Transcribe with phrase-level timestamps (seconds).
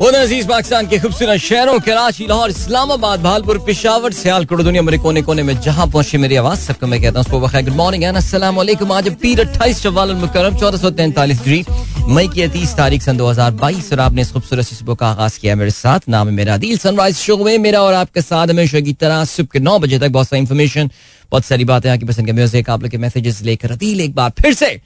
[0.00, 5.42] अज़ीज़ पाकिस्तान के खूबसूरत शहरों, कराची, लाहौर, इस्लामाबाद, भालपुर, पिशावर, सियालकोट, दुनिया मेरे कोने कोने
[5.42, 8.16] में जहाँ पहुँची मेरी आवाज़, सबको मैं कहता हूँ गुड मॉर्निंग एंड
[8.56, 11.64] वालेकुम आज पीर अट्ठाईस चौवाल मुकरम चौदह सौ तैंतालीस डिग्री।
[12.08, 15.38] मई की तीस तारीख सन दो हज़ार बाईस, और आपने इस खूबसूरत सुबह का आगाज़
[15.40, 18.80] किया मेरे साथ। नाम है मेरा दिल सनराइज शो में मेरा और आपके साथ हमेशा
[18.80, 20.90] की तरह सुबह के नौ बजे तक बहुत सारी इन्फॉर्मेशन
[21.32, 24.32] बहुत सारी बातें आपकी पसंद के म्यूज़िक आप लोग के मैसेजेस लेकर अदील एक बार
[24.40, 24.80] फिर से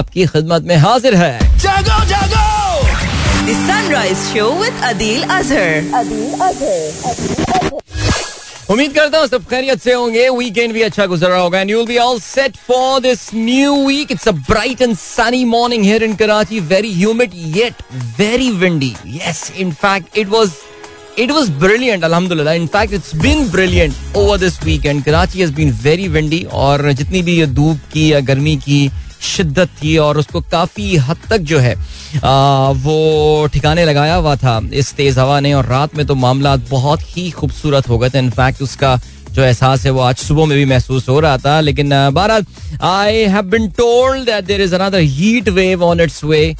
[0.00, 2.45] आपकी खिदमत में हाजिर है। जागो जागो
[3.46, 5.82] The Sunrise Show with Adil Azhar.
[8.70, 11.76] उम्मीद करता हूँ सब खैरियत से होंगे। वीकेंड भी अच्छा गुजर रहा होगा। And you
[11.78, 16.02] will be all set for this new week it's a bright and sunny morning here
[16.04, 17.82] in Karachi very humid yet
[18.18, 20.52] very windy yes in fact it was
[21.22, 22.52] it was brilliant alhamdulillah.
[22.60, 25.04] In fact it's been brilliant over this weekend.
[25.04, 28.80] Karachi has been very windy और जितनी भी ये धूप की या गर्मी की
[29.26, 31.74] शिद्दत थी और उसको काफ़ी हद तक जो है
[32.82, 37.00] वो ठिकाने लगाया हुआ था इस तेज हवा ने और रात में तो मामला बहुत
[37.08, 38.98] ही खूबसूरत हो गए थे। इनफैक्ट उसका
[39.32, 42.44] जो एहसास है वो आज सुबह में भी महसूस हो रहा था। लेकिन बहरहाल
[42.84, 46.56] I have been told that there is another heat wave on its way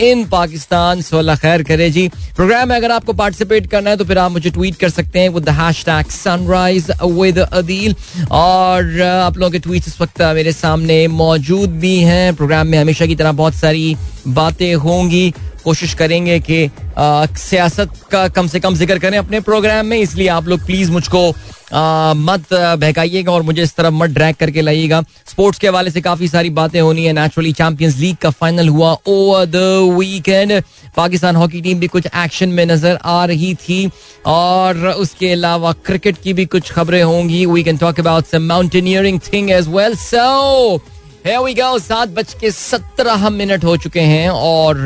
[0.00, 2.06] in Pakistan सोल्ला खैर करे जी।
[2.36, 5.28] प्रोग्राम में अगर आपको पार्टिसिपेट करना है तो फिर आप मुझे ट्वीट कर सकते हैं
[5.28, 5.48] with
[5.84, 7.94] hashtag sunrise with Adeel
[8.32, 13.06] और आप लोगों के ट्वीट इस वक्त मेरे सामने मौजूद भी हैं। प्रोग्राम में हमेशा
[13.06, 13.96] की तरह बहुत सारी
[14.28, 19.98] बातें होंगी। कोशिश करेंगे कि सियासत का कम से कम ज़िक्र करें अपने प्रोग्राम में
[19.98, 21.28] इसलिए आप लोग प्लीज़ मुझको
[21.72, 25.00] मत बहकाइएगा और मुझे इस तरफ़ मत ड्रैग करके लाइएगा।
[25.30, 28.92] स्पोर्ट्स के हवाले से काफ़ी सारी बातें होनी है। नेचुरली चैंपियंस लीग का फाइनल हुआ
[29.06, 29.56] over the
[29.98, 30.60] weekend
[30.96, 33.90] Pakistan hockey team भी कुछ एक्शन में नज़र आ रही थी
[34.26, 39.20] और उसके अलावा क्रिकेट की भी कुछ खबरें होंगी। We can talk about some mountaineering
[39.32, 40.80] thing as well so
[41.24, 44.78] Here we go, सात बज के सत्रह मिनट हो चुके हैं और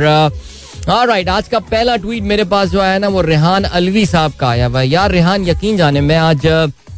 [0.88, 4.48] राइट आज का पहला ट्वीट मेरे पास जो आया ना, वो रेहान अलवी साहब का
[4.48, 6.46] आया भाई यार, रेहान, यकीन जाने, मैं आज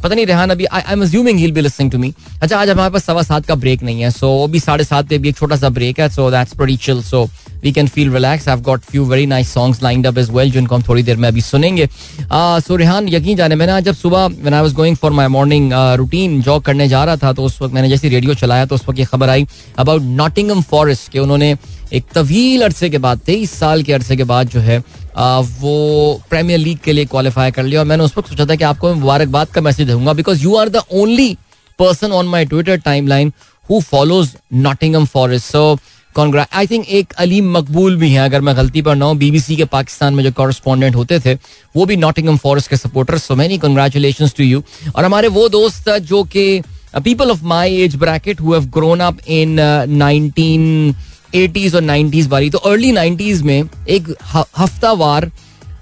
[0.07, 3.05] पता नहीं रेहान, अभी I am assuming he be to me अच्छा आज हमारे पास
[3.05, 5.69] सवा सात का ब्रेक नहीं है सो अभी साढ़े सात पे भी एक छोटा सा
[5.69, 7.23] ब्रेक है so that's pretty chill so
[7.63, 10.75] we can feel relax I got few very nice songs lined up as well जिनको
[10.75, 14.61] हम थोड़ी देर में अभी सुनेंगे। सो रेहान, यकीन जाने, मैंने जब सुबह when I
[14.61, 17.89] was going for my morning routine job करने जा रहा था तो उस वक्त मैंने
[17.89, 19.47] जैसे रेडियो चलाया तो उस वक्त ये खबर आई
[19.77, 21.55] अबाउट नॉटिंगम फॉरेस्ट के, उन्होंने
[21.93, 24.81] एक तवील अरसे के बाद, तेईस साल के अरसे के बाद जो है
[25.17, 28.63] वो प्रीमियर लीग के लिए क्वालिफाई कर लिया और मैंने उस वक्त सोचा था कि
[28.63, 31.35] आपको मुबारकबाद का मैसेज दूँगा because you are the only
[31.79, 33.31] person on my Twitter timeline
[33.69, 35.77] who follows Nottingham Forest so
[36.15, 39.55] congra I think एक अलीम मकबूल भी है, अगर मैं गलती पर ना हूँ। बीबीसी
[39.55, 41.33] के पाकिस्तान में जो कॉरेस्पॉन्डेंट होते थे,
[41.75, 44.63] वो भी नॉटिंगम फॉरेस्ट के supporter so many congratulation to you
[44.95, 46.61] और हमारे वो दोस्त जो कि
[47.03, 49.55] people of my age bracket who grown up in
[49.89, 50.95] nineteen
[51.37, 54.15] eighties और नाइन्टीज वाली तो अर्ली नाइन्टीज में एक
[54.59, 55.31] हफ्तावार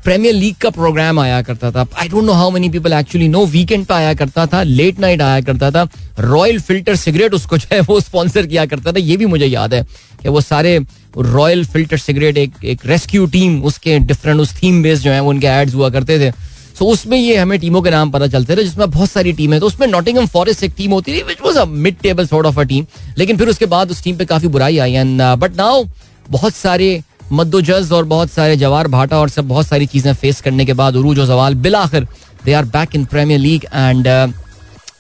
[0.04, 3.46] प्रीमियर लीग का प्रोग्राम आया करता था। I don't know how many people actually know
[3.48, 5.88] weekend पे आया करता था लेट नाइट आया करता था।
[6.20, 9.74] रॉयल फ़िल्टर सिगरेट उसको जो है वो स्पॉन्सर किया करता था। ये भी मुझे याद
[9.74, 9.82] है
[10.22, 10.78] कि वो सारे
[11.18, 15.30] रॉयल फ़िल्टर सिगरेट एक एक रेस्क्यू टीम उसके डिफरेंट उस थीम बेस्ड जो है वो
[15.30, 16.32] उनके एड्स हुआ करते थे।
[16.76, 19.60] सो उसमें ये हमें टीमों के नाम पता चलते थे जिसमें बहुत सारी टीम है।
[19.60, 22.60] तो उसमें नॉटिंगम फॉरेस्ट एक टीम होती थी which was a mid table sort of
[22.60, 22.86] a team
[23.18, 25.84] लेकिन फिर उसके बाद उस टीम पे काफ़ी बुराई आई। एंड बट नाउ
[26.30, 30.66] बहुत सारे मद्दोजज और बहुत सारे जवार भाटा और सब बहुत सारी चीज़ें फेस करने
[30.66, 32.08] के बाद उरूज और जवाल बिलाखिर
[32.46, 34.08] they are back in Premier League and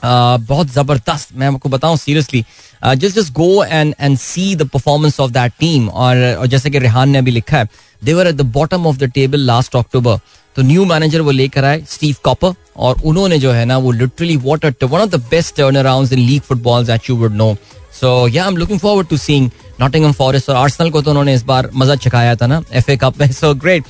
[0.05, 2.43] बहुत ज़बरदस्त, मैं आपको बताऊँ seriously
[2.83, 7.09] just just go and and see the performance of that team और जैसे कि रेहान
[7.09, 7.67] ने अभी लिखा है
[8.01, 10.19] they were at the bottom of the table last October
[10.55, 14.35] तो न्यू मैनेजर वो लेकर आए स्टीव कॉपर और उन्होंने जो है ना, वो literally
[14.37, 17.55] what one of the best turnaround in league football that you would know
[18.01, 19.49] so yeah I am looking forward to seeing
[19.79, 23.19] Nottingham Forest और आर्सेनल को तो उन्होंने इस बार मज़ा चखाया था ना एफए कप
[23.21, 23.83] में सो ग्रेट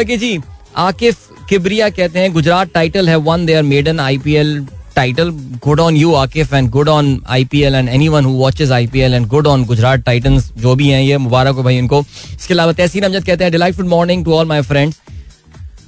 [0.00, 0.38] ओके जी,
[0.76, 5.30] आकिफ किबरिया कहते हैं, गुजरात टाइटल है won their maiden IPL title
[5.64, 9.46] good on you Akif and good on IPL and anyone who watches IPL and good
[9.46, 12.00] on Gujarat Titans जो भी हैं, ये मुबारक हो भाई इनको
[12.32, 15.00] इसके अलावा तहसीन अमजद कहते हैं delightful morning to all my friends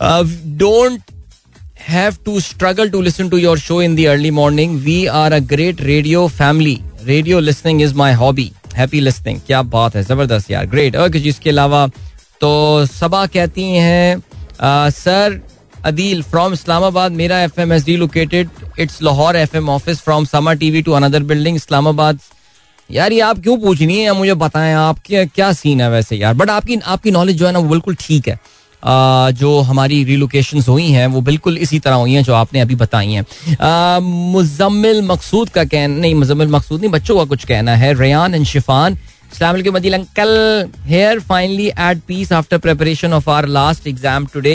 [0.03, 1.01] don't
[1.89, 5.39] have to struggle to listen to your show in the early morning we are a
[5.49, 9.39] great radio family radio listening is my hobby happy listening.
[9.47, 10.03] क्या बात है?
[10.05, 10.67] ज़बरदस्त यार.
[10.67, 11.87] Great okay जी इसके अलावा
[12.41, 15.41] तो सबा कहती हैं सर
[15.85, 18.49] अदील फ्रॉम इस्लामाबाद मेरा F M S D located
[18.79, 22.19] it's Lahore F M office from Samaa TV to another building Islamabad
[22.91, 24.11] यार, ये आप क्यों पूछ रही हैं?
[24.11, 26.35] मुझे बताएँ आप, क्या क्या सीन है वैसे यार?
[26.35, 28.39] बट आपकी आपकी नॉलेज जो है ना वो बिल्कुल ठीक है।
[28.83, 33.13] जो हमारी रिलोकेशन हुई हैं, वो बिल्कुल इसी तरह हुई हैं जो आपने अभी बताई
[33.13, 34.01] हैं।
[34.33, 38.45] मुजम्मिल मकसूद का कहना, नहीं, मुजम्मिल मकसूद नहीं, बच्चों का कुछ कहना है। Rain and
[38.47, 38.99] Shifan
[39.33, 39.57] Islam
[39.95, 44.55] uncle here finally at peace after preparation of our last exam today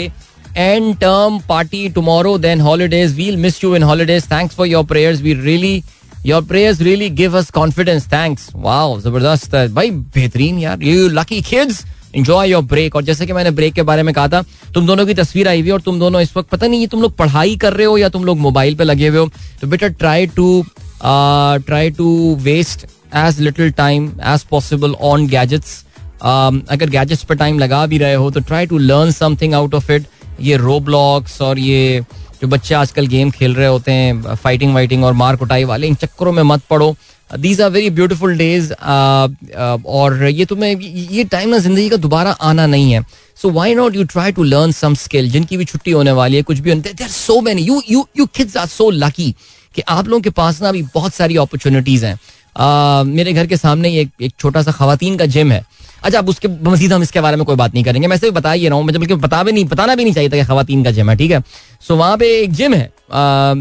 [0.56, 5.20] and term party tomorrow then holidays will miss you in holidays thanks for your prayers
[5.22, 5.82] we really
[6.26, 11.84] your prayers really give us confidence thanks wow ज़बरदस्त भाई बेहतरीन यार you lucky kids
[12.16, 12.94] Enjoy your break.
[12.96, 14.42] और जैसे कि मैंने break के बारे में कहा था,
[14.74, 17.02] तुम दोनों की तस्वीर आई हुई और तुम दोनों इस वक्त, पता नहीं ये तुम
[17.02, 19.30] लोग पढ़ाई कर रहे हो या तुम लोग मोबाइल पे लगे हुए हो।
[19.60, 20.64] तो better try to
[21.02, 22.86] try to waste
[23.16, 25.82] as little time as possible on gadgets
[26.22, 29.92] अगर गैजेट्स पर टाइम लगा भी रहे हो तो try to learn something out of
[29.92, 30.06] it
[30.40, 32.00] ये रोब्लॉक्स और ये
[32.42, 35.94] जो बच्चे आजकल गेम खेल रहे होते हैं फाइटिंग वाइटिंग और मार कुटाई वाले, इन
[35.94, 36.94] चक्करों में मत पड़ो।
[37.30, 42.66] These are very beautiful days और ये तुम्हें, ये टाइम ना ज़िंदगी का दोबारा आना
[42.66, 43.04] नहीं है।
[43.38, 46.42] So why not you try to learn some skill जिनकी भी छुट्टी होने वाली है,
[46.42, 49.34] कुछ भी there are so many you you you kids are so lucky
[49.74, 53.90] कि आप लोगों के पास ना अभी बहुत सारी अपॉर्चुनिटीज़ हैं। मेरे घर के सामने
[54.00, 55.64] एक छोटा सा खातन का जिम है।
[56.04, 58.50] अच्छा अब उसके मजीद हम इसके बारे में कोई बात नहीं करेंगे। मैं सिर्फ़ बता
[58.52, 60.90] ही रहा हूँ बल्कि बता भी नहीं बताना भी नहीं चाहिए था कि खातन का
[60.90, 61.42] जिम है ठीक है?
[61.88, 62.90] सो वहाँ पे एक जिम है।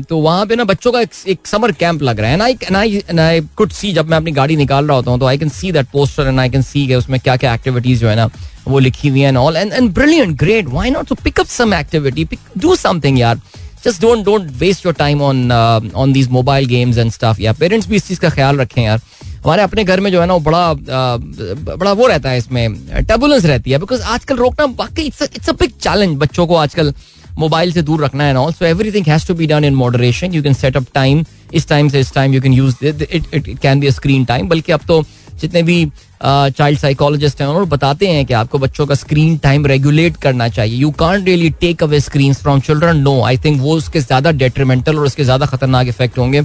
[0.01, 3.41] तो वहाँ पे ना बच्चों का एक, समर कैंप लग रहा है। ना आई आई
[3.57, 5.87] कुड सी जब मैं अपनी गाड़ी निकाल रहा होता हूँ तो I can see that
[5.93, 8.29] poster and I can see के उसमें क्या क्या एक्टिविटीज़ जो है ना
[8.67, 11.73] वो लिखी हुई है all and and brilliant great why not to pick up some
[11.73, 12.27] activity
[12.57, 13.39] do something यार।
[13.85, 17.87] Just don't don't waste your time on on these mobile games and stuff या पेरेंट्स
[17.87, 19.01] भी इस चीज़ का ख्याल रखें यार।
[19.45, 20.74] हमारे अपने घर में जो है ना वो बड़ा
[21.75, 25.71] बड़ा वो रहता है इसमें टर्बुलेंस रहती है बिकॉज़ आजकल रोकना बाकी इट्स अ बिग
[25.81, 26.94] चैलेंज बच्चों को आजकल
[27.39, 30.44] मोबाइल से दूर रखना है all so everything has to be done in moderation you
[30.44, 33.92] can set up time इस टाइम से इस time you can use it can be
[33.92, 35.03] screen time बल्कि अब तो
[35.39, 35.86] जितने भी
[36.24, 40.77] चाइल्ड साइकोलॉजिस्ट हैं, उन्होंने बताते हैं कि आपको बच्चों का स्क्रीन टाइम रेगुलेट करना चाहिए।
[40.77, 44.97] You can't really take away screen from children no I think वो उसके ज़्यादा डेट्रीमेंटल
[45.00, 46.42] और उसके ज़्यादा खतरनाक इफ़ेक्ट होंगे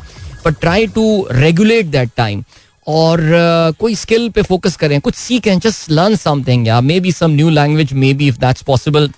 [0.47, 2.43] but try to regulate that time
[2.91, 7.31] और uh, कोई स्किल पे फोकस करें कुछ सीखें जस्ट लर्न समथिंग या maybe some
[7.31, 9.11] new language maybe if that's possible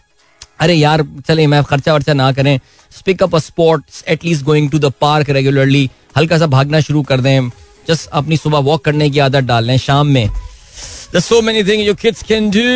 [0.60, 2.58] अरे यार चले मैं खर्चा वर्चा ना करें।
[2.98, 7.20] Pick up a sport at least going to the park regularly हल्का सा भागना शुरू कर
[7.20, 7.48] दें।
[7.88, 10.28] जस्ट अपनी सुबह वॉक करने की आदत डाल लें शाम में।
[11.12, 12.68] There's so many things your kids can do.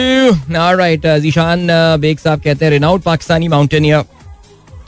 [0.63, 4.05] All right, uh, Zishan uh, Beg साहब कहते हैं renowned Pakistani mountaineer.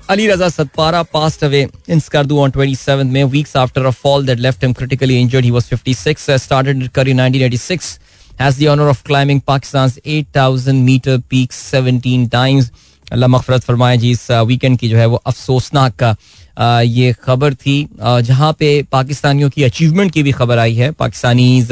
[0.10, 4.40] Ali Raza Satpara passed away in Skardu on 27th May, weeks after a fall that
[4.40, 5.46] left him critically injured.
[5.46, 8.00] He was 56, uh, started his career in 1986,
[8.38, 12.72] has the honor of climbing Pakistan's 8,000 meter peak 17 times.
[13.12, 16.16] अल्लाह मफरत फरमाए जी इस weekend की जो है वो अफसोसनाक का
[16.59, 21.67] ये खबर थी। जहाँ पे पाकिस्तानियों की अचीवमेंट की भी खबर आई है। पाकिस्तानी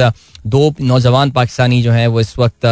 [0.47, 2.65] दो नौजवान पाकिस्तानी जो है वो इस वक्त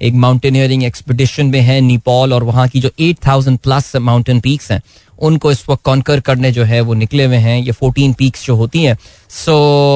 [0.00, 4.70] एक माउंटेनियरिंग एक्सपडिशन में है नेपाल और वहाँ की जो eight thousand plus mountain peaks
[4.72, 4.82] हैं
[5.20, 8.54] उनको इस वक्त कॉन्कर करने जो है वो निकले हुए हैं। ये फोर्टीन पीक्स जो
[8.56, 8.96] होती हैं।
[9.30, 9.52] सो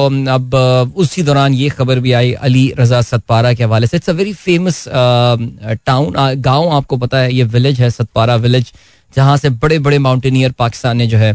[0.09, 4.09] so, अब उसी दौरान ये खबर भी आई अली रजा सतपारा के हवाले से। It's
[4.09, 8.71] a very famous town गाँव आपको पता है ये विलेज है सतपारा विलेज
[9.13, 11.31] जहाँ से बड़े बड़े माउंटेनियर पाकिस्तान ने जो है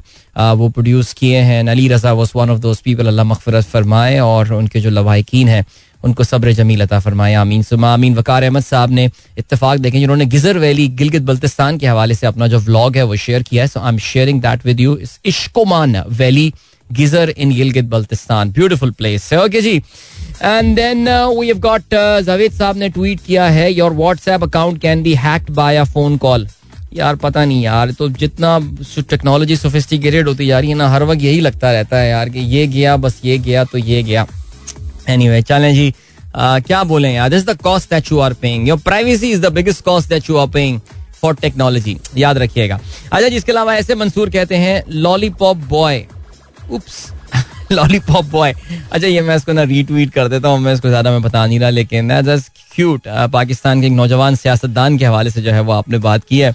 [0.57, 4.53] वो प्रोड्यूस किए हैं। Ali Raza was one of those people अल्लाह मगफरत फरमाए और
[4.55, 5.65] उनके जो लवाकिन हैं,
[6.05, 9.05] उनको सब्र जमील अता फरमाए। आमीन। सुमा, आमीन। वकार अहमद साहब ने
[9.39, 13.17] इतफाक देखें, जिन्होंने गिजर वैली, गिलगित बल्तिस्तान के हवाले से अपना जो व्लॉग है, वो
[13.17, 16.53] शेयर किया है। So I am sharing that with you Ishkoman valley,
[16.91, 18.51] Ghizer in Gilgit Baltistan.
[18.53, 19.77] Beautiful place okay ji.
[20.43, 21.95] And then we have got
[22.25, 26.17] Javed साहब ने ट्वीट किया है your WhatsApp account can be hacked by a phone
[26.17, 26.49] call
[26.93, 28.59] यार पता नहीं यार तो जितना
[29.11, 32.41] टेक्नोलॉजी सोफिस्टिकेटेड होती जा रही है ना हर वक्त यही लगता रहता है यार कि
[32.55, 34.27] ये गया बस ये गया तो ये गया।
[35.09, 35.93] एनी वे चलें जी
[36.37, 37.29] आ, क्या बोले यार?
[37.29, 40.37] This the cost that you are paying your privacy is the biggest cost that you
[40.37, 40.81] are paying
[41.21, 42.79] for technology याद रखिएगा।
[43.13, 46.05] अच्छा जिसके अलावा ऐसे मंसूर कहते हैं lollipop boy
[46.71, 47.11] oops
[47.73, 48.53] lollipop boy
[48.93, 51.59] अच्छा ये मैं इसको ना रीट्वीट कर देता हूँ मैं इसको ज़्यादा मैं बता नहीं
[51.61, 52.11] रहा लेकिन
[52.75, 56.39] क्यूट पाकिस्तान के एक नौजवान सियासतदान के हवाले से जो है वो आपने बात की
[56.39, 56.55] है।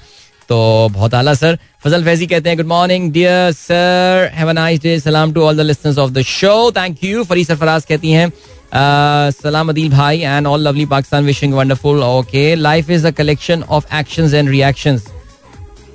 [0.50, 0.58] तो
[0.94, 5.34] बहुत आला, सर। फजल फैजी कहते हैं good morning dear sir have nice day सलाम
[5.34, 8.32] to all the listeners of the show thank you Fari Sarfaraz कहती हैं
[9.34, 13.96] सलाम अदील भाई and all lovely Pakistan wishing wonderful okay life is a collection of
[13.96, 15.08] actions and reactions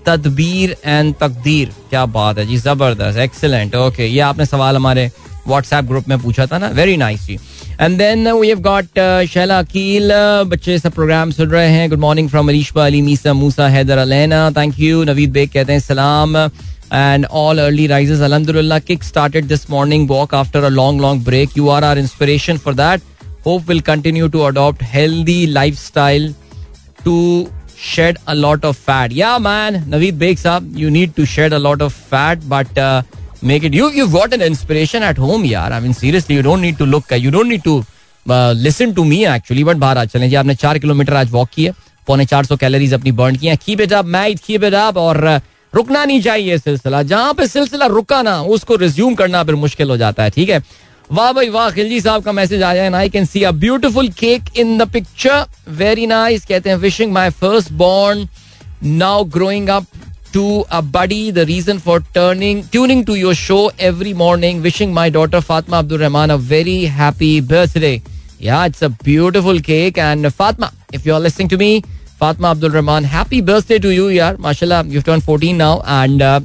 [0.07, 5.11] तदबीर and तकदीर। क्या बात है जी, ज़बरदस्त एक्सीलेंट ओके ये आपने सवाल हमारे
[5.47, 6.69] व्हाट्सएप ग्रुप में पूछा था ना?
[6.71, 7.39] वेरी नाइस जी।
[7.82, 9.00] and then we have got
[9.34, 10.12] Shaila Aqeel
[10.52, 14.50] बच्चे सब प्रोग्राम सुन रहे हैं good morning from Alisha Ali Meesa Musa Haider Alaina
[14.58, 16.50] thank you Naveed Baig कहते हैं सलाम
[16.98, 21.56] and all early risers alhamdulillah kick started this morning walk after a long long break
[21.56, 23.02] you are our inspiration for that
[23.44, 26.30] hope will continue to adopt healthy lifestyle
[27.04, 27.18] to
[27.78, 31.60] shed a lot of fat yeah man naveed beg saab you need to shed a
[31.60, 33.02] lot of fat but uh,
[33.43, 33.75] make it.
[33.75, 35.71] You, you've got an inspiration at home, yaar.
[35.73, 37.83] I mean, seriously, you don't need to look, you don't need to
[38.27, 41.73] listen to me actually but बाहर आज चलें जी आपने चार kilometre आज walk किया
[42.07, 43.47] पौने चार सौ कैलोरीज अपनी बर्न की
[44.07, 45.19] मैट कीप इट अप और
[45.73, 49.97] रुकना नहीं चाहिए सिलसिला जहाँ पे सिलसिला रुका ना उसको रिज्यूम करना फिर मुश्किल हो
[49.97, 50.63] जाता है ठीक है
[51.11, 54.57] वाह भाई वाह खिलजी साहब का मैसेज आया है I can see a beautiful cake
[54.59, 55.45] in the picture
[55.79, 58.27] very nice कहते हैं wishing my first born
[58.85, 59.87] now growing up
[60.34, 65.10] to a buddy the reason for turning tuning to your show every morning wishing my
[65.10, 68.02] daughter Fatma Abdul Rahman a very happy birthday
[68.40, 71.82] yeah it's a beautiful cake and Fatma if you're listening to me
[72.20, 76.40] Fatma Abdul Rahman happy birthday to you yeah mashallah you've turned 14 now and uh,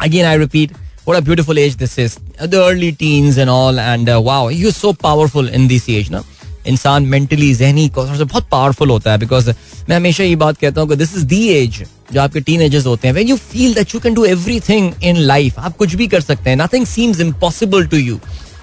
[0.00, 0.72] again I repeat
[1.04, 4.72] what a beautiful age this is the early teens and all and uh, wow you're
[4.72, 6.24] so powerful in this age no
[6.66, 9.48] इंसान mentally जहनी तौर से बहुत powerful होता है because
[9.88, 11.82] मैं हमेशा ये बात कहता हूँ कि दिस इज दी एज
[12.13, 15.17] जो आपके टीन एजेस होते हैं when you feel that you can do everything in
[15.31, 18.19] life आप कुछ भी कर सकते हैं nothing seems impossible to you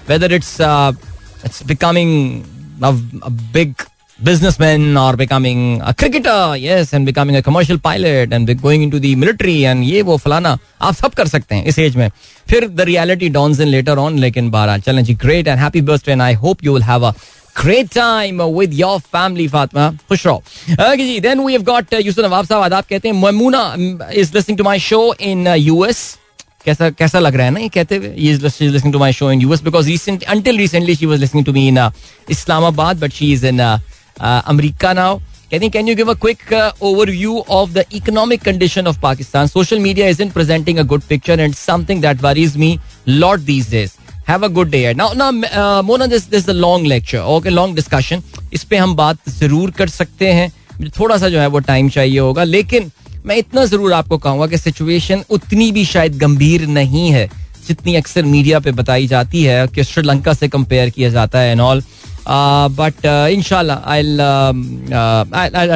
[0.09, 2.41] whether it's it's becoming
[3.53, 3.73] big
[4.19, 9.11] businessman or becoming a cricketer, yes, and becoming a commercial pilot and going into the
[9.23, 12.09] military and ये वो फलाना आप सब कर सकते हैं इस एज में।
[12.49, 16.11] फिर the reality dawns in later on लेकिन बारह चलें जी great and happy birthday
[16.11, 17.11] and I hope you will have a
[17.57, 22.01] great time with your family Fatma खुश रहो okay ji then we have got uh,
[22.05, 23.63] Yusuf Nawab sahab आदाब कहते हैं Mamoona
[24.23, 26.17] is listening to my show in uh, US
[26.65, 29.29] कैसा कैसा लग रहा है ना ये कहते हुए he is listening to my show
[29.29, 31.89] in US because recent until recently she was listening to me in uh,
[32.29, 33.79] Islamabad but she is in uh,
[34.19, 38.41] uh, America now Can you, can you give a quick uh, overview of the economic
[38.41, 39.47] condition of Pakistan?
[39.47, 42.57] Social media isn't presenting a good picture and something that worries
[44.27, 48.63] have a good day now now Mona this this long lecture okay long discussion इस
[48.63, 50.51] पे हम बात ज़रूर कर सकते हैं।
[50.99, 52.91] थोड़ा सा जो है वो टाइम चाहिए होगा, लेकिन
[53.25, 57.29] मैं इतना ज़रूर आपको कहूँगा कि सिचुएशन उतनी भी शायद गंभीर नहीं है,
[57.67, 61.61] जितनी अक्सर मीडिया पे बताई जाती है कि श्रीलंका से कंपेयर किया जाता है एंड
[61.61, 61.81] ऑल
[62.77, 64.03] बट इनशाला I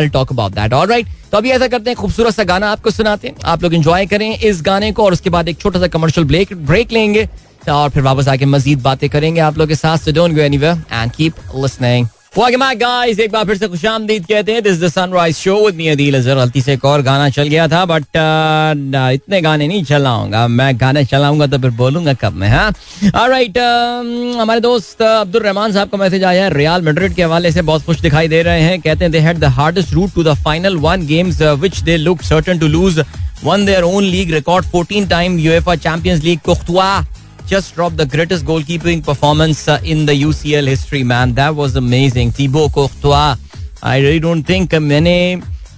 [0.09, 3.27] talk about that all right तो अभी ऐसा करते हैं, खूबसूरत सा गाना आपको सुनाते
[3.27, 6.27] हैं। आप लोग इंजॉय करें इस गाने को और उसके बाद एक छोटा सा कमर्शियल
[6.27, 7.27] ब्रेक ब्रेक लेंगे।
[7.69, 10.83] और फिर वापस आके मजीद बातें करेंगे आप लोग के साथ। So don't go anywhere
[10.93, 13.19] and keep listening Welcome back guys.
[13.19, 16.17] एक बार फिर से खुश आमदीद कहते हैं this the sunrise show with me Adeel
[16.25, 20.79] गलती से एक और गाना चल गया था बट uh, इतने गाने नहीं चलाऊँगा। मैं
[20.81, 22.71] गाने चलाऊँगा तो फिर बोलूँगा कब मैं हाँ?
[23.15, 27.51] ऑलराइट um, हमारे दोस्त अब्दुल रहमान साहब का मैसेज आया है। रियाल मैड्रिड के हवाले
[27.51, 30.23] से बहुत खुश दिखाई दे रहे हैं। कहते हैं they had the hardest route to
[30.23, 33.03] the final one games which they look certain to lose
[33.43, 36.99] one their own league record 14 time UEFA Champions League Courtois.
[37.50, 41.34] just dropped the greatest goalkeeping performance uh, in the UCL history, man.
[41.34, 42.32] That was amazing.
[42.32, 43.36] Thibaut Courtois.
[43.82, 45.18] I really don't think मैंने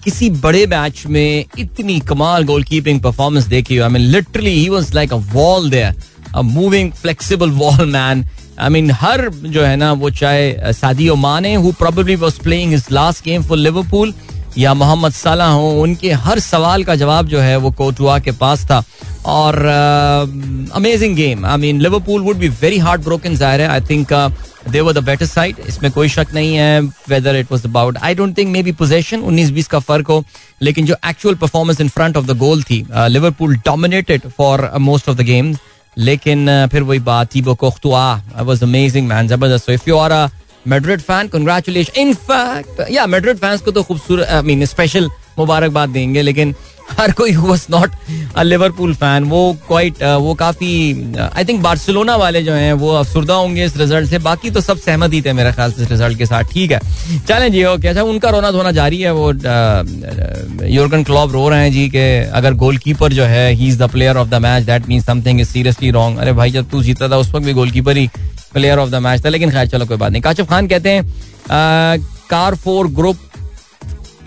[0.04, 5.12] किसी बड़े match में इतनी कमाल goalkeeping performance देखी I mean literally he was like
[5.12, 5.94] a wall there
[6.34, 8.24] a moving flexible wall man
[8.58, 12.86] I mean हर जो है ना वो चाहे Sadio Mane who probably was playing his
[12.92, 14.14] last game for Liverpool
[14.57, 18.65] या मोहम्मद सलाह हो उनके हर सवाल का जवाब जो है वो कोटुआ के पास
[18.71, 18.83] था।
[19.25, 19.55] और
[20.75, 24.13] amazing game I mean Liverpool would be very hard broken ज़ाहिर है I think
[24.71, 26.79] they were the better side इसमें कोई शक नहीं है
[27.09, 30.23] whether it was about I don't think maybe B possession उन्नीस बीस का फ़र्क हो
[30.61, 35.17] लेकिन जो actual performance in front of the goal थी Liverpool dominated for most of
[35.17, 35.57] the games
[35.97, 39.69] लेकिन uh, फिर वही बात Thibaut Courtois was amazing man ज़बरदस्त.
[39.69, 40.11] If you are
[40.67, 45.89] Madrid fan congratulation in fact या मेड्रिड फैंस को तो खूबसूरत आई मीन स्पेशल मुबारकबाद
[45.89, 46.55] देंगे लेकिन
[46.91, 47.91] हर कोई was not
[48.37, 50.71] a Liverpool fan वो क्वाइट uh, वो काफ़ी
[51.17, 54.77] आई थिंक बार्सिलोना वाले जो हैं वो अफसरदा होंगे इस रिज़ल्ट से। बाकी तो सब
[54.77, 56.79] सहमत ही थे मेरे ख्याल से इस रिज़ल्ट के साथ। ठीक है।
[57.27, 59.31] चलें जी ओके अच्छा उनका रोना धोना जारी है वो
[60.67, 64.17] यूर्गन क्लॉब रो रहे हैं जी कि अगर गोलकीपर जो है he is the player
[64.17, 67.17] of the match that mean something is seriously wrong अरे भाई जब तू जीता था
[67.17, 68.09] उस वक्त भी गोलकीपर ही
[68.53, 71.99] प्लेयर ऑफ़ द मैच था लेकिन खैर चलो कोई बात नहीं काशिफ खान कहते हैं
[72.29, 73.29] car four group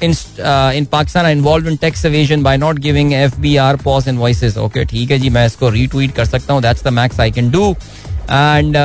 [0.02, 4.58] in uh, in Pakistan are involved in tax evasion by not giving FBR pause invoices.
[4.58, 6.62] Okay, ठीक है जी मैं इसको retweet कर सकता हूँ.
[6.62, 7.74] That's the max I can do.
[8.30, 8.76] And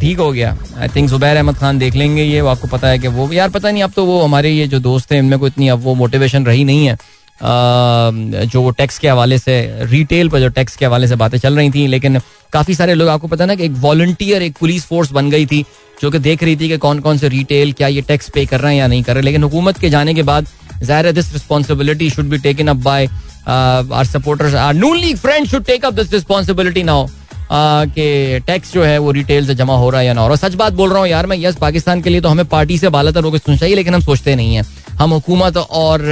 [0.00, 2.98] ठीक हो गया आई थिंक जुबैर अहमद खान देख लेंगे ये वो आपको पता है
[2.98, 5.48] कि वो यार पता नहीं अब तो वो हमारे ये जो दोस्त हैं इनमें कोई
[5.48, 6.96] इतनी अब वो मोटिवेशन रही नहीं है
[7.38, 11.56] जो वो टैक्स के हवाले से रिटेल पर जो टैक्स के हवाले से बातें चल
[11.56, 12.18] रही थी, लेकिन
[12.52, 15.64] काफ़ी सारे लोग, आपको पता ना कि एक वॉल्टियर एक पुलिस फोर्स बन गई थी,
[15.98, 18.60] जो कि देख रही थी कि कौन कौन से रिटेल क्या ये टैक्स पे कर
[18.60, 20.46] रहे हैं या नहीं कर रहे लेकिन हुकूमत के जाने के बाद,
[20.82, 23.08] ज़ाहिर this responsibility should be taken up by
[23.48, 27.06] our supporters our Noon league friend should take up this responsibility now
[27.52, 30.36] कि टैक्स जो है वो रिटेल से जमा हो रहा है या ना हो रहा
[30.38, 32.88] सच बात बोल रहा हूँ यार मैं यस पाकिस्तान के लिए तो हमें पार्टी से
[32.88, 34.62] बालातर होकर सुनना चाहिए लेकिन हम सोचते नहीं है।
[34.98, 36.02] हम हुकूमत और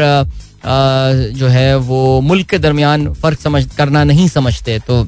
[0.64, 5.06] जो है वो मुल्क के दरमियान फ़र्क समझ, करना नहीं समझते तो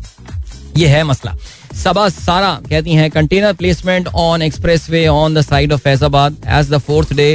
[0.76, 1.34] ये है मसला।
[1.74, 4.42] सबा सारा कहती हैं container placement on
[4.90, 7.32] expressway on the side of Faizabad as the fourth day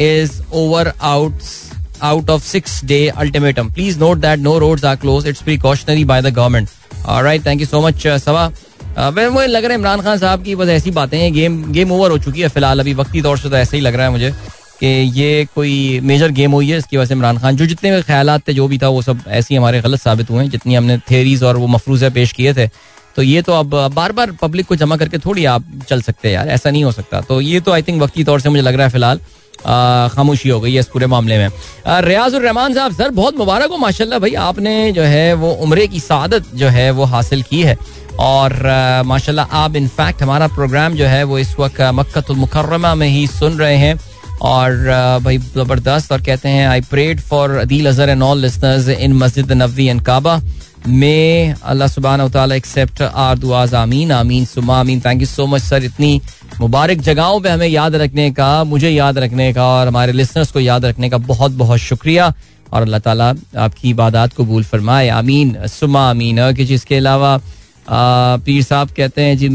[0.00, 1.40] is over out
[2.02, 6.22] out of six day ultimatum please note that no roads are close it's precautionary by
[6.22, 6.68] the government
[7.06, 8.50] right thank you so much Saba
[8.98, 12.10] मुझे लग रहा है इमरान खान साहब की बस ऐसी बातें हैं गेम गेम ओवर
[12.10, 14.32] हो चुकी है फ़िलहाल, अभी वक्ती तौर से तो ऐसा ही लग रहा है मुझे।
[14.82, 18.02] कि ये कोई मेजर गेम हुई है, इसकी वजह से इमरान खान, जो जितने भी
[18.02, 20.96] ख्याल थे, जो भी था, वो सब ऐसे हमारे गलत साबित हुए हैं, जितनी हमने
[21.10, 22.66] थेरीज और वो मफरूज़े पेश किए थे।
[23.16, 26.34] तो ये तो अब बार बार पब्लिक को जमा करके थोड़ी आप चल सकते हैं
[26.34, 28.74] यार, ऐसा नहीं हो सकता। तो ये तो आई थिंक वक्ती तौर से मुझे लग
[28.74, 29.20] रहा है फ़िलहाल
[30.10, 31.48] खामोशी हो गई है इस पूरे मामले में।
[32.02, 36.00] रियाज रहमान साहब, सर बहुत मुबारक हो, माशाल्लाह भाई, आपने जो है वो उम्र की
[36.00, 37.76] सादत जो है वो हासिल की है।
[38.20, 38.52] और
[39.06, 43.58] माशाल्लाह आप इनफैक्ट हमारा प्रोग्राम जो है वो इस वक्त मक्कतुल मुकर्रमा में ही सुन
[43.58, 43.98] रहे हैं।
[44.42, 44.76] और
[45.24, 49.52] भाई ज़बरदस्त और कहते हैं I prayed for Adeel Azhar and all listeners in मस्जिद
[49.52, 50.40] नबवी एंड काबा
[50.88, 55.84] मे अल्लाह सुबहान एक्सेप्ट आर दुआज आमीन आमीन सुमा आमीन thank you so much sir
[55.84, 56.20] इतनी
[56.60, 60.60] मुबारक जगहों पे हमें याद रखने का, मुझे याद रखने का और हमारे लिसनर्स को
[60.60, 62.32] याद रखने का बहुत बहुत शुक्रिया।
[62.72, 67.38] और अल्लाह ताला आपकी इबादत कबूल फरमाए। आमीन सुमा आमीन। कि जिसके अलावा
[67.86, 69.48] पीर साहब कहते हैं G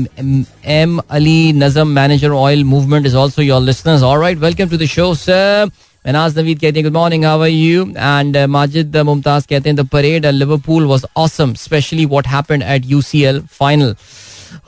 [0.72, 5.14] M Ali Najam manager oil movement is also your listeners alright welcome to the show
[5.16, 5.70] sir
[6.06, 9.88] Manaz Naveed कहते हैं good morning how are you and Majid Mumtaz कहते हैं the
[9.92, 13.96] parade at Liverpool was awesome specially what happened at UCL final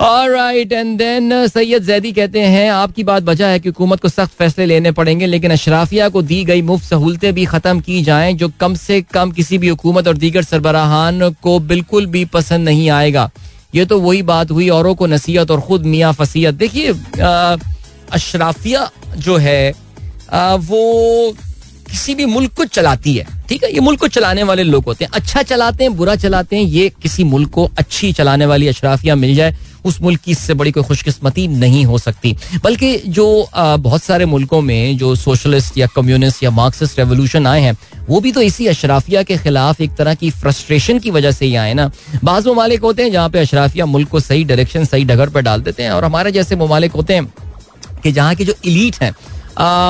[0.01, 4.33] right and then Syed Zaidi कहते हैं आपकी बात बचा है कि हुकूमत को सख्त
[4.39, 8.51] फैसले लेने पड़ेंगे लेकिन अशराफिया को दी गई मुफ़्त सहूलतें भी खत्म की जाएँ जो
[8.59, 13.29] कम से कम किसी भी हुकूमत और दीगर सरबराहान को बिल्कुल भी पसंद नहीं आएगा।
[13.75, 16.93] ये तो वही बात हुई औरों को नसीहत और खुद मियाँ फसीयत देखिए
[18.13, 19.73] अशराफिया जो है
[20.33, 21.35] आ, वो
[21.89, 23.71] किसी भी मुल्क को चलाती है ठीक है?
[23.73, 26.89] ये मुल्क को चलाने वाले लोग होते हैं। अच्छा चलाते हैं बुरा चलाते हैं ये
[27.01, 29.55] किसी मुल्क को अच्छी चलाने वाली अशराफिया मिल जाए।
[29.85, 34.61] उस मुल्क की इससे बड़ी कोई खुशकिस्मती नहीं हो सकती। बल्कि जो बहुत सारे मुल्कों
[34.61, 37.77] में जो सोशलिस्ट या कम्युनिस्ट या मार्क्सिस्ट रेवोल्यूशन आए हैं,
[38.09, 41.55] वो भी तो इसी अशराफिया के खिलाफ एक तरह की फ्रस्ट्रेशन की वजह से ही
[41.55, 41.89] आए ना।
[42.23, 45.61] बाज ममालिक होते हैं जहाँ पे अशराफिया मुल्क को सही डायरेक्शन, सही डगर पर डाल
[45.61, 47.25] देते हैं और हमारे जैसे ममालिक होते हैं
[48.03, 49.13] कि जहाँ के जो इलीट हैं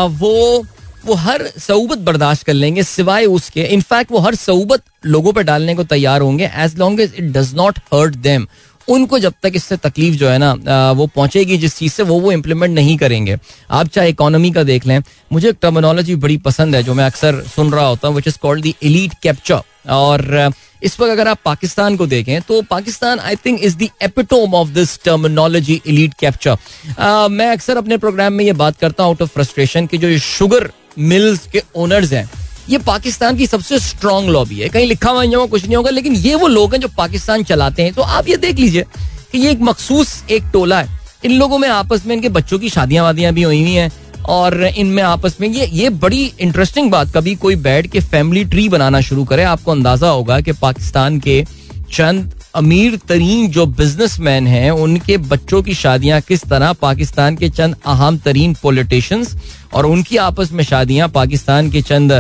[0.10, 0.66] वो
[1.06, 5.76] वो हर सऊबत बर्दाश्त कर लेंगे सिवाय उसके। इनफैक्ट वो हर सऊबत लोगों पर डालने
[5.76, 8.48] को तैयार होंगे as long as it does not hurt them
[8.88, 12.32] उनको जब तक इससे तकलीफ़ जो है ना वो पहुंचेगी, जिस चीज़ से वो वो
[12.32, 13.38] इम्प्लीमेंट नहीं करेंगे।
[13.72, 17.44] आप चाहे इकोनॉमी का देख लें, मुझे एक टर्मिनोलॉजी बड़ी पसंद है, जो मैं अक्सर
[17.56, 20.52] सुन रहा होता हूँ which is called the elite capture और
[20.84, 24.70] इस वक्त अगर आप पाकिस्तान को देखें तो Pakistan I think is the epitome of
[24.74, 29.30] this terminology elite capture मैं अक्सर अपने प्रोग्राम में ये बात करता हूँ आउट ऑफ़
[29.30, 32.30] फ्रस्ट्रेशन की जो शुगर मिल्स के ओनर्स हैं
[32.70, 36.36] ये पाकिस्तान की सबसे स्ट्रॉन्ग लॉबी है। कहीं लिखा हुआ कुछ नहीं होगा, लेकिन ये
[36.36, 38.86] वो लोग हैं जो पाकिस्तान चलाते हैं। तो आप ये देख लीजिए
[39.32, 42.70] कि ये एक मखसूस एक टोला है। इन लोगों में आपस में इनके बच्चों की
[42.70, 43.92] शादियाँ वादियाँ भी हुई हुई हैं
[44.30, 48.68] और इनमें आपस में ये ये बड़ी इंटरेस्टिंग बात, कभी कोई बैठ के फैमिली ट्री
[48.70, 51.44] बनाना शुरू करे, आपको अंदाज़ा होगा कि पाकिस्तान के
[51.92, 57.76] चंद अमीर तरीन जो बिजनेसमैन हैं, उनके बच्चों की शादियाँ किस तरह, पाकिस्तान के चंद
[57.86, 59.36] अहम तरीन पॉलिटिशियंस
[59.74, 62.12] और उनकी आपस में शादियाँ, पाकिस्तान के चंद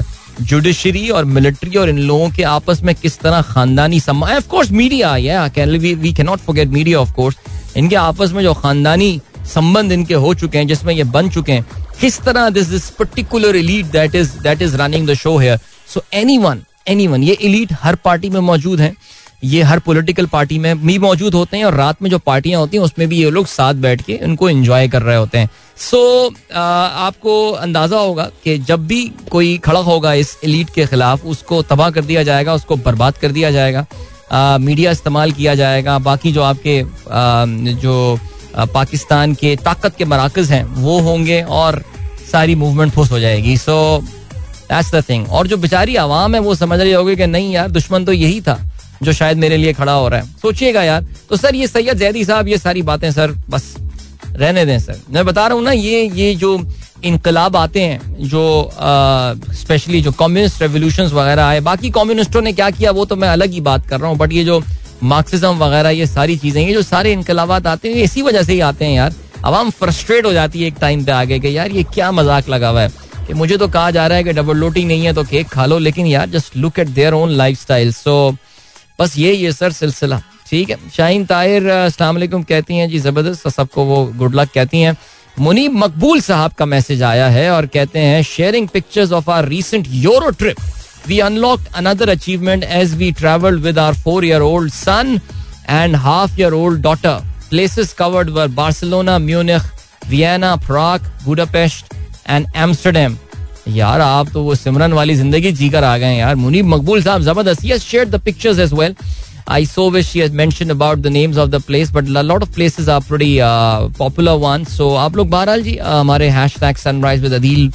[0.41, 6.13] जुडिशरी और मिलिट्री और इन लोगों के आपस में किस तरह खानदानी of media we
[6.13, 7.37] can not forget media of course
[7.77, 11.65] इनके आपस में जो खानदानी संबंध इनके हो चुके हैं, जिसमें ये बन चुके हैं,
[12.01, 15.59] किस तरह this this particular elite that is that is running the show here
[15.93, 18.93] so any one any one ये इलीट हर पार्टी में मौजूद है।
[19.43, 22.77] ये हर पॉलिटिकल पार्टी में भी मौजूद होते हैं और रात में जो पार्टियाँ होती
[22.77, 25.97] हैं उसमें भी ये लोग साथ बैठ के उनको एंजॉय कर रहे होते हैं। सो
[26.27, 31.61] so, आपको अंदाज़ा होगा कि जब भी कोई खड़ा होगा इस एलीट के खिलाफ उसको
[31.61, 33.85] तबाह कर दिया जाएगा उसको बर्बाद कर दिया जाएगा
[34.31, 37.45] आ, मीडिया इस्तेमाल किया जाएगा बाकी जो आपके आ,
[37.81, 38.19] जो
[38.55, 41.83] आ, पाकिस्तान के ताकत के मराकज हैं वो होंगे और
[42.31, 46.55] सारी मूवमेंट फुस हो जाएगी। सो दैट्स द थिंग और जो बेचारी आवाम है वो
[46.55, 48.59] समझ रही होगी कि नहीं यार दुश्मन तो यही था।
[49.01, 52.25] जो शायद मेरे लिए खड़ा हो रहा है। सोचिएगा यार। तो सर, ये सैयद जैदी
[52.25, 53.73] साहब, ये सारी बातें सर, बस
[54.31, 56.59] रहने दें सर। मैं बता रहा हूँ ना, ये ये जो
[57.03, 58.69] इनकलाब आते हैं, जो
[59.55, 63.51] स्पेशली जो कम्युनिस्ट रेवोल्यूशन वगैरह आए, बाकी कम्युनिस्टों ने क्या किया, वो तो मैं अलग
[63.51, 64.61] ही बात कर रहा हूँ बट ये जो
[65.03, 68.59] मार्क्सिज्म वगैरह, ये सारी चीज़ें, ये जो सारे इनकलाबात आते हैं इसी वजह से ही
[68.61, 69.13] आते हैं यार।
[69.45, 72.69] आवाम फ्रस्ट्रेट हो जाती है एक टाइम पे आगे के यार, ये क्या मज़ाक लगा
[72.69, 75.23] हुआ है। कि मुझे तो कहा जा रहा है कि डबल रोटी नहीं है तो
[75.23, 78.35] केक खा लो, लेकिन यार just look at their own life style so
[78.99, 83.85] बस ये ये सर सिलसिला ठीक है शाहीन ताहिर अस्सलाम कहती हैं जी ज़बरदस्त सबको
[83.85, 84.95] वो गुड लक कहती हैं
[85.37, 89.87] मुनीब मकबूल साहब का मैसेज आया है और कहते हैं sharing pictures of our recent
[89.89, 90.57] Euro trip
[91.07, 95.19] we unlock another achievement as we travelled with our four year old son
[95.69, 97.21] and half year old daughter.
[97.49, 99.61] Places covered were Barcelona, Munich,
[100.05, 101.93] Vienna, Prague, Budapest
[102.27, 103.17] and Amsterdam.
[103.75, 107.65] यार आप तो वो सिमरन वाली ज़िंदगी जीकर आ गए यार। मुनीब मकबूल साहब ज़बरदस्त।
[107.65, 108.95] Yes shared the pictures as well.
[109.47, 112.43] I so wish she had mentioned about the names of the place but a lot
[112.45, 114.75] of places are pretty uh, popular ones.
[114.77, 117.71] So आप लोग बहरहाल जी uh, हमारे hashtag sunrise with Adeel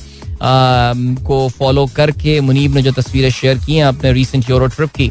[1.26, 5.10] को follow करके मुनीब ने जो तस्वीरें शेयर की हैं अपने रिसेंट यूरो ट्रिप की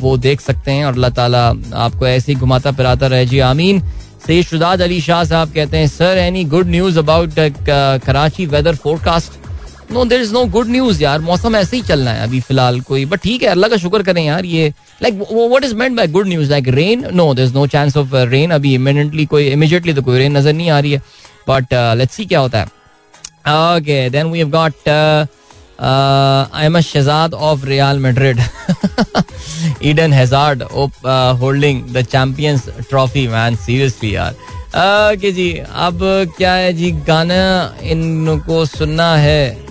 [0.00, 1.46] वो देख सकते हैं और अल्लाह ताला
[1.84, 3.80] आपको ऐसे ही घुमाता फिराता रहे। जी आमीन।
[4.26, 7.34] सैयद शुदाद अली शाह साहब कहते हैं sir any good news about
[8.06, 9.32] Karachi weather forecast
[9.94, 13.04] no there is no good news यार मौसम ऐसे ही चलना है अभी फ़िलहाल कोई।
[13.06, 16.28] बट ठीक है अल्लाह का शुक्र करें यार ये like what is meant by good
[16.28, 20.02] news like rain no there is no chance of rain अभी इमिनेंटली कोई इमीडिएटली तो
[20.02, 21.02] कोई रेन नज़र नहीं आ रही है।
[21.48, 22.82] बट लेट्स सी क्या होता है।
[23.46, 25.26] We have got uh,
[25.78, 28.38] uh, I'm a Shazad of Real Madrid.
[29.82, 33.58] Eden Hazard uh, holding the Champions Trophy, man.
[34.02, 34.34] यार.
[35.14, 35.98] Okay जी, अब
[36.38, 36.90] क्या है जी?
[36.90, 39.63] गाना इनको सुनना है।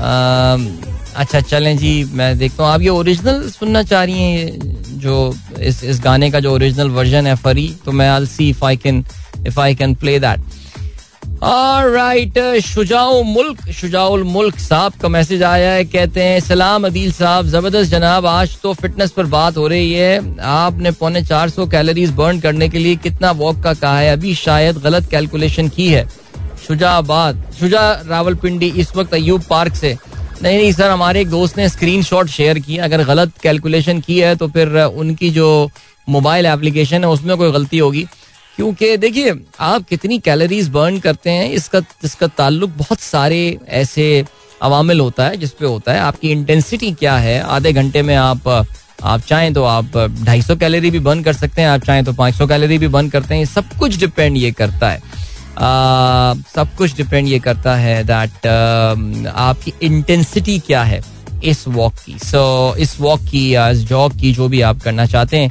[0.00, 5.82] अच्छा चलें जी, मैं देखता हूँ। आप ये ओरिजिनल सुनना चाह रही हैं जो इस
[5.84, 9.04] इस गाने का जो ओरिजिनल वर्जन है फरी तो मैं I see if I can
[9.46, 10.40] if I can play that
[11.42, 17.46] right Shujau Mulk Shujaul Mulk साहब का मैसेज आया है, कहते हैं, सलाम अदील साहब,
[17.46, 22.10] ज़बरदस्त जनाब, आज तो फिटनेस पर बात हो रही है। आपने पौने चार सौ कैलोरीज
[22.14, 24.12] बर्न करने के लिए कितना वॉक का कहा है?
[24.12, 26.06] अभी शायद गलत कैलकुलेशन की है।
[26.66, 29.96] शुजाबाद, शुजा रावलपिंडी इस वक्त अयूब पार्क से।
[30.42, 34.18] नहीं नहीं, सर, हमारे एक दोस्त ने स्क्रीन शॉट शेयर किया अगर गलत कैलकुलेशन की
[34.20, 35.70] है तो फिर उनकी जो
[36.08, 38.06] मोबाइल एप्लीकेशन है, उसमें कोई गलती होगी।
[38.56, 44.24] क्योंकि देखिए, आप कितनी कैलोरीज बर्न करते हैं, इसका इसका ताल्लुक बहुत सारे ऐसे
[44.62, 47.40] अवामिल होता है, जिसपे होता है। आपकी इंटेंसिटी क्या है?
[47.40, 48.66] आधे घंटे में आप
[49.02, 52.46] आप चाहें तो आप 250 कैलोरी भी बर्न कर सकते हैं, आप चाहें तो 500
[52.46, 55.00] कैलोरी भी बर्न करते हैं। सब कुछ डिपेंड ये करता है।
[55.60, 58.46] सब कुछ डिपेंड ये करता है दैट
[59.28, 61.00] आपकी इंटेंसिटी क्या है
[61.44, 65.06] इस वॉक की। सो इस वॉक की या इस जॉब की जो भी आप करना
[65.06, 65.50] चाहते हैं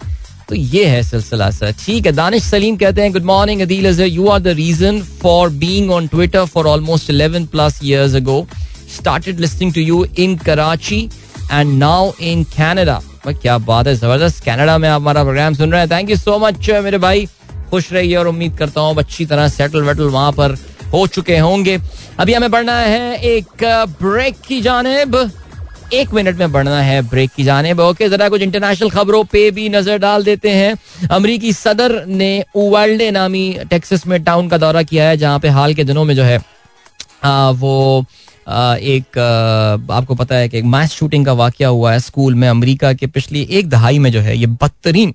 [0.50, 4.28] तो ये है सिलसिला सर ठीक है, दानिश सलीम कहते हैं good morning Adeel you
[4.28, 8.45] are the reason for being on Twitter for almost 11 plus years ago
[8.95, 11.02] started listening to you in Karachi
[11.52, 15.82] and now in Canada क्या बात है, ज़बरदस्त कनाडा में आप हमारा प्रोग्राम सुन रहे
[15.82, 17.28] हैं। थैंक यू सो मच मेरे भाई।
[17.70, 20.56] खुश रहिए और उम्मीद करता हूँ अच्छी तरह सेटल वेटल वहाँ पर
[20.94, 21.78] हो चुके होंगे।
[22.20, 23.64] अभी हमें बढ़ना है एक
[24.02, 25.16] ब्रेक की जानब।
[25.94, 29.68] एक मिनट में बढ़ना है ब्रेक की जाने ओके जरा कुछ इंटरनेशनल खबरों पे भी
[29.70, 35.08] नज़र डाल देते हैं। अमरीकी सदर ने उवाल्डे नामी टेक्सास में टाउन का दौरा किया
[35.10, 36.38] है जहाँ पे हाल के दिनों में जो है
[37.24, 38.06] आ, वो
[38.48, 42.36] आ, एक आ, आपको पता है कि एक मैच शूटिंग का वाक्य हुआ है। स्कूल
[42.36, 45.14] में अमेरिका के पिछली एक दहाई में जो है ये बदतरीन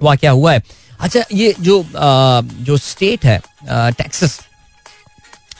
[0.00, 0.62] वाक्य हुआ है।
[1.00, 4.40] अच्छा ये जो आ, जो स्टेट है टेक्सास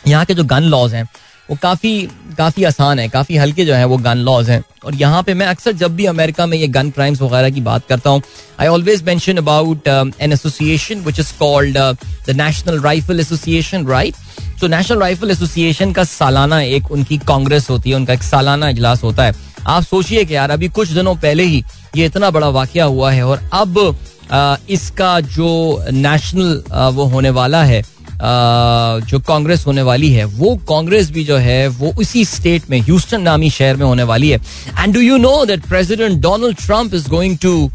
[0.08, 1.08] यहाँ के जो गन लॉज हैं
[1.48, 5.22] वो काफ़ी काफ़ी आसान है काफ़ी हल्के जो है वो गन लॉज हैं। और यहाँ
[5.22, 8.22] पे मैं अक्सर जब भी अमेरिका में ये गन क्राइम्स वगैरह की बात करता हूँ
[8.60, 14.14] I always mention about an association which is called the National Rifle Association right
[14.60, 19.02] तो नेशनल राइफल एसोसिएशन का सालाना एक उनकी कांग्रेस होती है उनका एक सालाना इजलास
[19.02, 19.34] होता है।
[19.66, 21.62] आप सोचिए कि यार अभी कुछ दिनों पहले ही
[21.96, 23.78] ये इतना बड़ा वाक्य हुआ है और अब
[24.70, 26.62] इसका जो नेशनल
[26.94, 27.82] वो होने वाला है
[28.22, 33.20] जो कांग्रेस होने वाली है, वो कांग्रेस भी जो है, वो उसी स्टेट में ह्यूस्टन
[33.22, 34.38] नामी शहर में होने वाली है।
[34.78, 37.70] And do you know that president Donald Trump is going to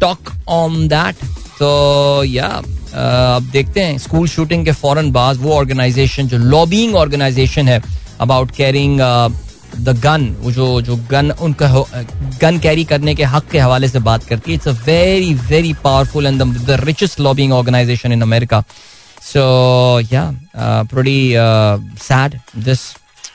[0.00, 1.24] talk on that
[1.58, 2.48] तो या
[2.96, 7.82] अब देखते हैं स्कूल शूटिंग के फ़ौरन बाद वो ऑर्गेनाइजेशन जो लॉबिंग ऑर्गेनाइजेशन है
[8.20, 9.00] अबाउट कैरिंग
[9.78, 11.68] द गन वो जो जो गन उनका
[12.40, 15.72] गन कैरी करने के हक के हवाले से बात करती है। It's a very very
[15.84, 18.62] powerful and the richest lobbying organisation in America
[19.22, 19.40] so
[20.12, 20.30] या
[20.84, 21.32] प्रोडी
[22.02, 22.80] सैड दिस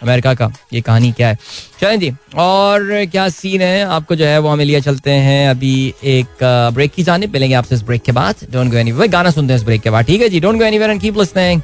[0.04, 1.38] अमेरिका का ये कहानी क्या है।
[1.82, 3.84] चलें जी और क्या सीन है?
[3.86, 7.56] आपको जो है वो हमें लिया चलते हैं अभी एक ब्रेक uh, की जाने मिलेंगे
[7.56, 10.06] आपसे इस ब्रेक के बाद। डोंट गो एनीवेयर गाना सुनते हैं इस ब्रेक के बाद।
[10.06, 11.62] ठीक है जी don't go anywhere and keep listening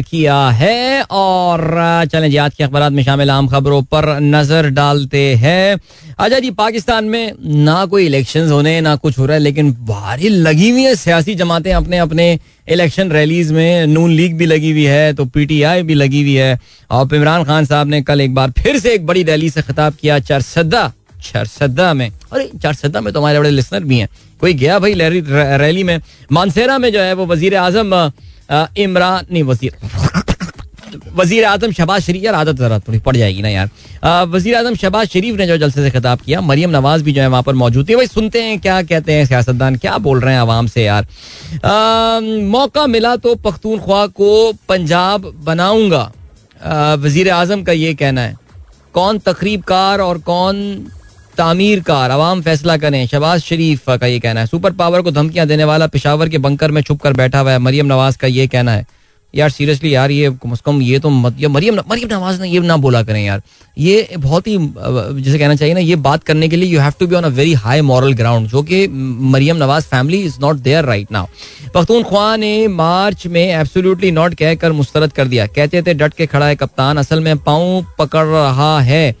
[0.00, 1.60] किया है और
[2.48, 5.78] के अखबार में शामिल आम खबरों पर नज़र डालते हैं।
[6.18, 7.32] अच्छा जी पाकिस्तान में
[7.64, 11.34] ना कोई इलेक्शन होने, ना कुछ हो रहा है, लेकिन भारी लगी हुई है। सियासी
[11.34, 15.94] जमातें अपने अपने इलेक्शन रैलीज में नून लीग भी लगी हुई है तो पीटीआई भी
[15.94, 16.58] लगी हुई है।
[16.90, 19.94] और इमरान खान साहब ने कल एक बार फिर से एक बड़ी रैली से खिताब
[20.00, 24.08] किया। चरसदा चरसदा में। अरे चरसदा में तो हमारे बड़े लिसनर भी हैं।
[24.40, 26.00] कोई गया भाई रैली में?
[26.32, 27.94] मानसेरा में जो है वो वज़ीर आज़म
[28.78, 29.72] इमरान नहीं वज़ीर
[31.14, 35.08] वज़ीर आज़म शहबाज शरीफ यार आदत जरा थोड़ी पड़ जाएगी ना यार। वज़ीर आज़म शहबाज
[35.08, 37.88] शरीफ ने जो जलसे से खिताब किया मरियम नवाज़ भी जो है वहाँ पर मौजूद
[37.88, 41.06] थी। भाई सुनते हैं क्या कहते हैं सियासतदान क्या बोल रहे हैं आवाम से यार।
[41.64, 46.04] आ, मौका मिला तो पख्तूनख्वा को पंजाब बनाऊँगा।
[46.96, 48.36] वज़ीर आज़म का ये कहना है
[48.94, 50.56] कौन तकरीबकार और कौन
[51.38, 55.46] तामीर कार अवाम फैसला करें। शबाज शरीफ का ये कहना है। सुपर पावर को धमकियाँ
[55.46, 58.46] देने वाला पिशावर के बंकर में छुप कर बैठा हुआ है। मरियम नवाज़ का ये
[58.46, 58.86] कहना है।
[59.34, 62.48] यार, सीरियसली यार, ये कम अज कम ये तो मत या मरियम मरियम नवाज़ ने
[62.48, 63.42] ये ना बोला करें यार।
[63.78, 67.06] ये बहुत ही जैसे कहना चाहिए ना, ये बात करने के लिए you have to
[67.06, 70.84] be on a very high moral ground जो कि Maryam Nawaz family is not there
[70.84, 71.26] right now
[71.74, 76.46] Pakhtunkhwa ने मार्च में एब्सोल्युटली नॉट कहकर मुस्तरद कर दिया। कहते थे, डट के खड़ा
[76.46, 79.14] है कप्तान, असल में पाँव पकड़ रहा है।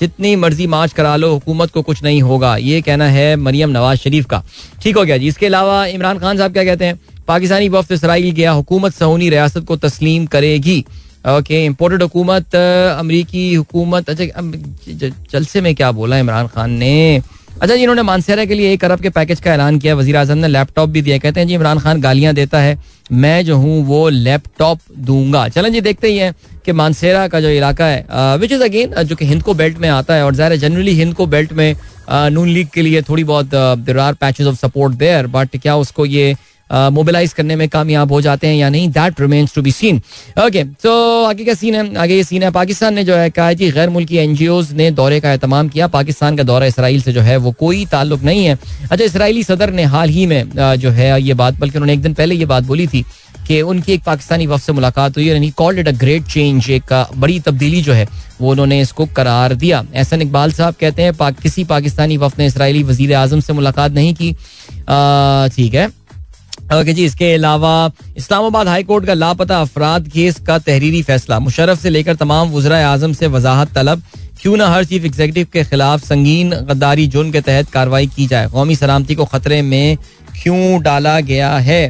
[0.00, 3.98] जितनी मर्ज़ी मार्च करा लो, हुकूमत को कुछ नहीं होगा। ये कहना है मरियम नवाज़
[3.98, 4.42] शरीफ का।
[4.82, 7.00] ठीक हो गया जी। इसके अलावा इमरान खान साहब क्या कहते हैं?
[7.28, 10.84] पाकिस्तानी वफद इसराइल गया, हुकूमत सऊनी रियासत को तस्लीम करेगी।
[11.28, 17.20] ओके इम्पोर्टेड हुकूमत, अमरीकी हुकूमत। अच्छा जलसे में क्या बोला इमरान खान ने?
[17.52, 20.38] अच्छा जी, इन्होंने मानसेरा के लिए एक अरब के पैकेज का ऐलान किया। वजी अजम
[20.38, 22.78] ने लैपटॉप भी दिया। कहते हैं जी, इमरान खान गालियाँ देता है।
[23.12, 27.48] मैं जो हूँ वो लैपटॉप दूँगा। चलें जी, देखते ही हैं। कि मानसेरा का जो
[27.50, 30.56] इलाका है विच इज़ अगेन जो कि हिंद को बेल्ट में आता है, और ज़ाहिर
[30.58, 31.74] जनरली हिंद को बेल्ट में
[32.10, 36.06] नून लीग के लिए थोड़ी बहुत there are patches of support there but क्या उसको
[36.06, 36.34] ये
[36.70, 39.96] मोबिलाइज करने में कामयाब हो जाते हैं या नहीं that remains to be seen
[40.38, 40.92] okay तो
[41.24, 41.94] आगे का सीन है?
[41.96, 44.36] आगे ये सीन है, पाकिस्तान ने जो है कहा जी गैर मुल्की एन
[44.76, 48.22] ने दौरे का एहतमाम किया, पाकिस्तान का दौरा इसराइल से जो है वो कोई ताल्लुक
[48.22, 51.92] नहीं है। अच्छा इसराइली सदर ने हाल ही में जो है ये बात, बल्कि उन्होंने
[51.92, 53.04] एक दिन पहले ये बात बोली थी
[53.50, 56.92] कि उनकी एक पाकिस्तानी वफ से मुलाकात हुई और called it a great change एक
[57.16, 58.06] बड़ी तब्दीली जो है
[58.40, 62.46] वो उन्होंने इसको करार दिया। एहसन इकबाल साहब कहते हैं पा, किसी पाकिस्तानी वफ ने
[62.46, 64.32] इसराइली वज़ीर आज़म से मुलाकात नहीं की।
[65.56, 65.86] ठीक है।
[66.72, 67.72] ओके जी इसके अलावा
[68.16, 72.78] इस्लामाबाद हाई कोर्ट का लापता अफराद केस का तहरीरी फैसला। मुशरफ से लेकर तमाम वजरा
[72.88, 74.02] आज़म से वजाहत तलब।
[74.42, 78.46] क्यों ना हर चीफ एग्जीक्यूटिव के खिलाफ संगीन गद्दारी जुर्म के तहत कार्रवाई की जाए?
[78.48, 79.96] कौमी सलामती को खतरे में
[80.42, 81.82] क्यों डाला गया है?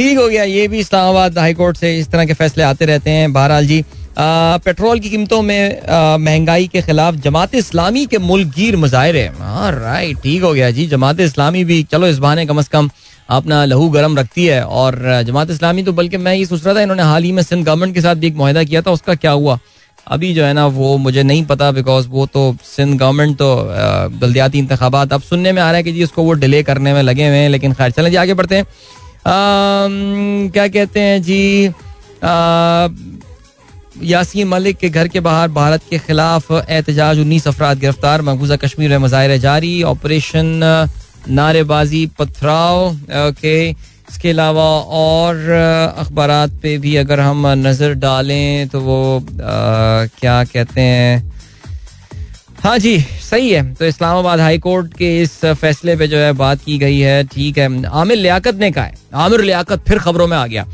[0.00, 3.10] ठीक हो गया, ये भी इस्लामाबाद हाई कोर्ट से इस तरह के फैसले आते रहते
[3.10, 3.82] हैं। बहरहाल जी
[4.18, 5.82] पेट्रोल की कीमतों में
[6.20, 11.20] महँगाई के खिलाफ जमात इस्लामी के मुल्क गिर मुजाहरे राइट ठीक हो गया जी, जमात
[11.20, 12.88] इस्लामी भी, चलो इस बहाने कम अज कम
[13.30, 16.80] अपना लहू गर्म रखती है। और जमात इस्लामी तो बल्कि मैं ये सोच रहा था,
[16.80, 19.30] इन्होंने हाल ही में सिंध गवर्नमेंट के साथ भी एक माहिदा किया था, उसका क्या
[19.32, 19.58] हुआ?
[20.06, 23.54] अभी जो है ना, वो मुझे नहीं पता बिकॉज़ वो तो सिंध गवर्नमेंट तो
[24.20, 27.02] बल्दियाती इंतबात अब सुनने में आ रहा है कि जी, उसको वो डिले करने में
[27.02, 28.66] लगे हुए हैं, लेकिन खैर, चलें जी, आगे बढ़ते हैं।
[29.26, 31.72] क्या कहते हैं जी?
[34.10, 38.90] यासीन मलिक के घर के बाहर भारत के खिलाफ एहतजाज उन्नीस अफराद गिरफ़्तार मकबूजा कश्मीर
[38.90, 40.60] में मुजाहरे जारी ऑपरेशन
[41.28, 42.86] नारेबाजी पथराव
[43.28, 44.64] ओके। इसके अलावा
[45.00, 45.36] और
[45.98, 46.30] अखबार
[46.62, 49.20] पे भी अगर हम नज़र डालें तो वो आ,
[50.20, 51.39] क्या कहते हैं
[52.64, 56.58] हाँ जी, सही है। तो इस्लामाबाद हाई कोर्ट के इस फैसले पे जो है बात
[56.66, 60.36] की गई है, ठीक है। आमिर लियाकत ने कहा है। आमिर लियाकत फिर खबरों में
[60.36, 60.66] आ गया।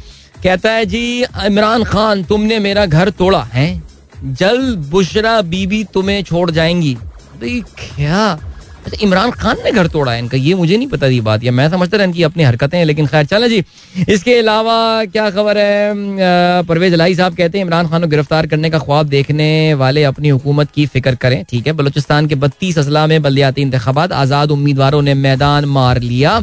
[0.43, 3.83] कहता है, जी, इमरान खान, तुमने मेरा घर तोड़ा, है?
[4.25, 6.95] जल्द बुशरा बीबी तुम्हें छोड़ जाएँगी।
[7.41, 8.41] तो क्या
[8.87, 11.53] अच्छा इमरान खान ने घर तोड़ा है इनका, ये मुझे नहीं पता थी बात, या
[11.53, 13.63] मैं समझता रहा इनकी अपनी हरकतें हैं, लेकिन खैर, चला जी।
[14.09, 16.63] इसके अलावा क्या खबर है?
[16.63, 20.29] परवेज लाई साहब कहते हैं, इमरान खान को गिरफ़्तार करने का ख्वाब देखने वाले अपनी
[20.29, 21.73] हुकूमत की फ़िक्र करें, ठीक है?
[21.73, 26.39] बलोचिस्तान के बत्तीस अजला में बल्दियाती इंतबात आज़ाद उम्मीदवारों ने मैदान मार लिया।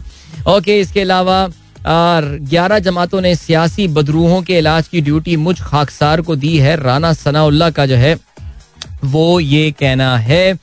[0.48, 1.48] ओके, इसके अलावा
[1.86, 7.14] ग्यारह जमातों ने सियासी बदरूहों के इलाज की ड्यूटी मुझ खाकसार को दी है, राना
[7.16, 8.16] सनाउल्ला का जो है,
[9.06, 10.54] वो ये कहना है।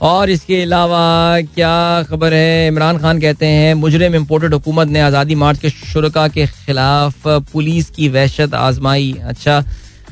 [0.00, 2.66] और इसके अलावा क्या खबर है?
[2.68, 7.90] इमरान खान कहते हैं, मुजरिम इम्पोर्टेड हुकूमत ने आज़ादी मार्च के शुरा के खिलाफ पुलिस
[7.90, 9.62] की वहशत आजमाई। अच्छा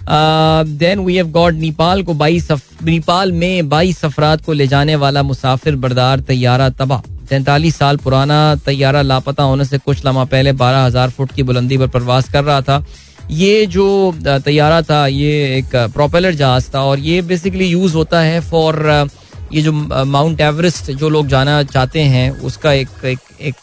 [0.09, 2.51] then we have got Nepal को बाईस
[2.85, 8.55] नेपाल में बाईस अफराद को ले जाने वाला मुसाफिर बरदार तैयारा तबाह। तैंतालीस साल पुराना
[8.67, 12.45] तैयारा लापता होने से कुछ लम्हा पहले बारह हज़ार फुट की बुलंदी पर प्रवास कर
[12.45, 12.85] रहा था।
[13.33, 18.41] ये जो तैयारा था, ये एक प्रोपेलर जहाज़ था और ये बेसिकली यूज़ होता है
[18.41, 19.09] फॉर
[19.53, 23.55] ये जो माउंट एवरेस्ट जो लोग जाना चाहते हैं उसका एक एक एक,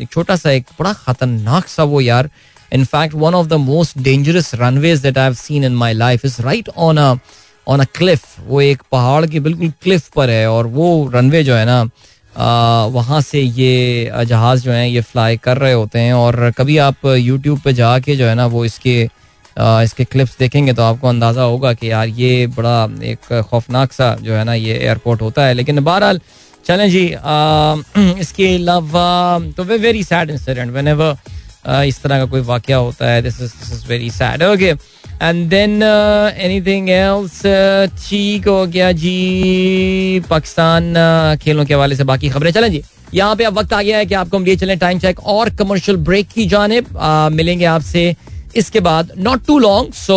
[0.00, 2.30] एक छोटा सा एक बड़ा खतरनाक सा वो यार।
[2.72, 6.40] In fact one of the most dangerous runways that I have seen in my life is
[6.42, 7.14] right on a
[7.66, 11.54] on a cliff वो एक पहाड़ के बिल्कुल क्लिफ पर है और वो रनवे जो
[11.54, 11.82] है ना
[12.94, 17.06] वहाँ से ये जहाज़ जो है ये फ्लाई कर रहे होते हैं और कभी आप
[17.06, 19.04] यूट्यूब पे जाके जो है ना वो इसके
[19.56, 24.34] इसके क्लिप्स देखेंगे तो आपको अंदाज़ा होगा कि यार ये बड़ा एक खौफनाक सा जो
[24.34, 26.20] है ना, ये एयरपोर्ट होता है। लेकिन बहरहाल,
[26.66, 27.06] चलें जी
[28.20, 33.06] इसके अलावा तो वे very sad incident whenever इस तरह का कोई वाक्य होता
[33.06, 34.72] है this is this is very sad okay
[35.22, 37.40] and then anything else
[38.00, 40.94] ठीक हो गया जी, पाकिस्तान
[41.42, 42.82] खेलों के हवाले से बाकी खबरें। चलें जी,
[43.14, 45.50] यहाँ पे अब वक्त आ गया है कि आपको हम लिए चलें टाइम चेक और
[45.56, 46.98] कमर्शियल ब्रेक की जानब।
[47.32, 48.14] मिलेंगे आपसे
[48.56, 50.16] इसके बाद not too long so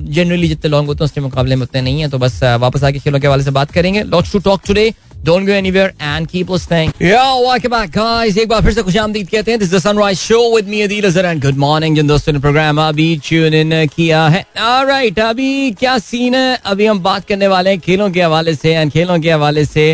[0.00, 2.98] generally जितने लॉन्ग होते हैं उसके मुकाबले में उतने नहीं है तो बस वापस आके
[2.98, 4.92] खेलों के हवाले से बात करेंगे lots to talk today
[5.24, 6.92] Don't go anywhere and keep listening.
[6.98, 8.38] Yo, welcome back, guys.
[8.38, 9.58] एक बार फिर से खुश आमदीद कहते हैं.
[9.58, 11.94] This is the Sunrise Show with me, Adil Azhar, and good morning.
[11.94, 14.44] जिन दोस्तों ने प्रोग्राम अभी ट्यून इन किया है.
[14.60, 16.58] All right, अभी क्या सीन है?
[16.64, 19.86] अभी हम बात करने वाले हैं खेलों के हवाले से एंड खेलों के हवाले से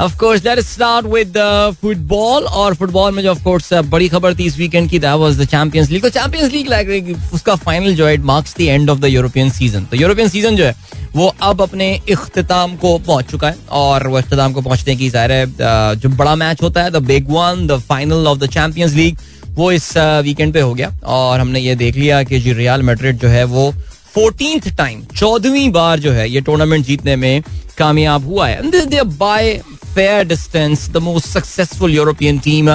[0.00, 1.38] of course let start with
[1.80, 5.40] football और फुटबॉल में जो ऑफ़ कोर्स बड़ी खबर थी इस वीकेंड की that was
[5.40, 8.90] the Champions League तो चैंपियंस लीग लाइक उसका फाइनल जो है it marks the end
[8.90, 10.74] of the European season तो यूरोपियन सीज़न जो है,
[11.16, 15.32] वो अब अपने इख्तिताम को पहुँच चुका है। और वो इख्तिताम को पहुँचने की ज़ाहिर
[15.32, 19.18] है जो बड़ा मैच होता है the big one the final of the Champions League
[19.50, 19.92] वो इस
[20.24, 23.44] वीकेंड पे हो गया। और हमने ये देख लिया कि जी रियाल मेड्रिड जो है,
[23.44, 23.72] वो
[24.14, 27.42] फोर्टीन टाइम चौदहवीं बार जो है, ये टूर्नामेंट जीतने में
[27.78, 29.60] कामयाब हुआ है। By
[29.98, 32.68] far distance the most successful European team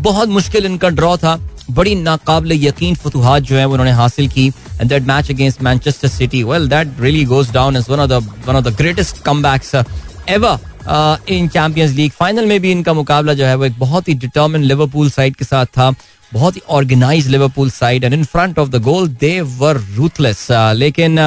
[0.00, 1.34] बहुत मुश्किल इनका ड्रॉ था।
[1.70, 6.42] बड़ी नाकाबले यकीन फतुहात जो है उन्होंने हासिल की। And that match against Manchester City
[6.42, 11.24] well that really goes down as one of the one of the greatest comebacks ever
[11.28, 14.62] in Champions League final में भी इनका मुकाबला जो है वो एक बहुत ही डिटर्मिन
[14.64, 15.90] लिवरपूल साइड के साथ था।
[16.32, 21.18] बहुत ही organise Liverpool side and in front of the goal they were ruthless लेकिन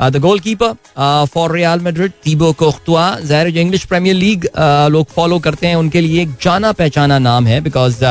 [0.00, 4.48] the goalkeeper for Real Madrid Thibaut Courtois ज़ाहिर जो इंग्लिश प्रीमियर लीग
[4.90, 8.04] लोग फॉलो करते हैं उनके लिए एक जाना पहचाना नाम है बिकॉज़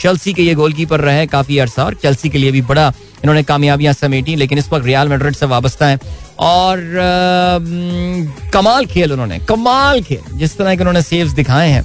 [0.00, 2.88] चेल्सी के ये गोल कीपर रहे काफ़ी अरसा और चेल्सी के लिए भी बड़ा
[3.22, 5.98] इन्होंने कामयाबियाँ समेटी लेकिन इस वक्त रियाल मेड्रिड से वाबस्ता है।
[6.40, 11.82] और uh, कमाल खेल उन्होंने कमाल खेल जिस तरह के उन्होंने सेव्स दिखाए हैं।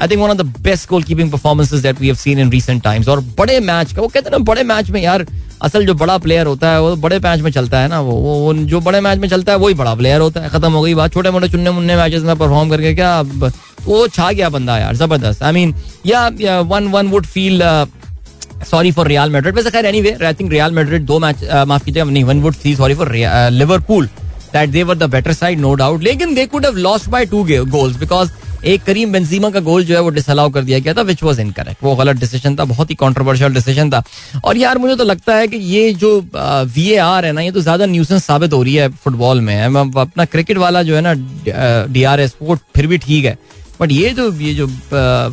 [0.00, 3.08] I think one of the best goalkeeping performances that we have seen in recent times
[3.08, 5.26] और बड़े मैच का, वो कहते हैं ना, बड़े मैच में यार,
[5.62, 8.52] असल जो बड़ा प्लेयर होता है, वो बड़े मैच में चलता है ना, वो वो
[8.54, 11.12] जो बड़े मैच में चलता है, वही बड़ा प्लेयर होता है। खत्म हो गई बात।
[11.12, 13.20] छोटे मोटे चुनने मुन्ने मैचेस में परफॉर्म करके क्या
[13.86, 15.74] वो छा गया बंदा यार, ज़बरदस्त। आई मीन
[16.06, 16.28] या
[16.60, 17.62] one one would feel
[18.70, 22.10] sorry for Real Madrid वैसे खैर anyway I think Real Madrid दो मैच माफ़ कीजिएगा
[22.10, 23.12] नहीं one would feel sorry for
[23.52, 24.06] Liverpool
[24.52, 27.44] that they were the better side no doubt लेकिन they could have lost by two
[27.44, 28.30] goals because
[28.66, 31.40] एक Karim Benzema का गोल जो है वो डिसअलाउ कर दिया गया था विच वॉज़
[31.40, 34.02] इनकरेक्ट वो गलत डिसीज़न था, बहुत ही कॉन्ट्रोवर्शियल डिसीज़न था।
[34.44, 37.60] और यार, मुझे तो लगता है कि ये जो वी ए है ना, ये तो
[37.60, 41.14] ज़्यादा न्यूसेंस साबित हो रही है फुटबॉल में। अपना क्रिकेट वाला जो है ना
[41.86, 43.38] डी आर एस वो फिर भी ठीक है।
[43.80, 44.66] बट ये जो ये जो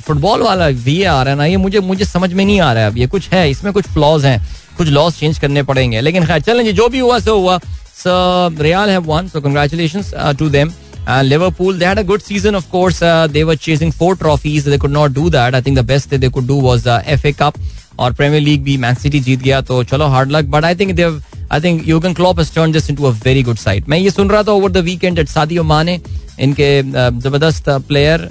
[0.06, 2.84] फुटबॉल वाला वी ए आर है ना, ये मुझे मुझे समझ में नहीं आ रहा
[2.84, 4.40] है अब। ये कुछ है, इसमें कुछ फ्लॉज हैं,
[4.78, 7.58] कुछ लॉस चेंज करने पड़ेंगे। लेकिन खैर चलें जो भी हुआ, सो हुआ।
[7.96, 10.72] So Real have won so to them
[11.06, 13.02] And Liverpool, they had a good season, of course.
[13.02, 14.64] Uh, they were chasing four trophies.
[14.64, 15.54] They could not do that.
[15.54, 17.58] I think the best they could do was the FA Cup
[18.00, 20.92] और Premier League भी Man City जीत गया तो चलो hard luck but I think
[20.96, 24.10] they've I think यूगन Klopp has turn this into a very good side मैं ये
[24.12, 26.00] सुन रहा था over the weekend at Sadio Mane
[26.40, 28.30] इनके ज़बरदस्त प्लेयर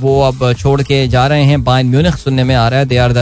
[0.00, 2.96] वो अब छोड़ के जा रहे हैं बायन म्यूनिख सुनने में आ रहा है they
[2.98, 3.12] are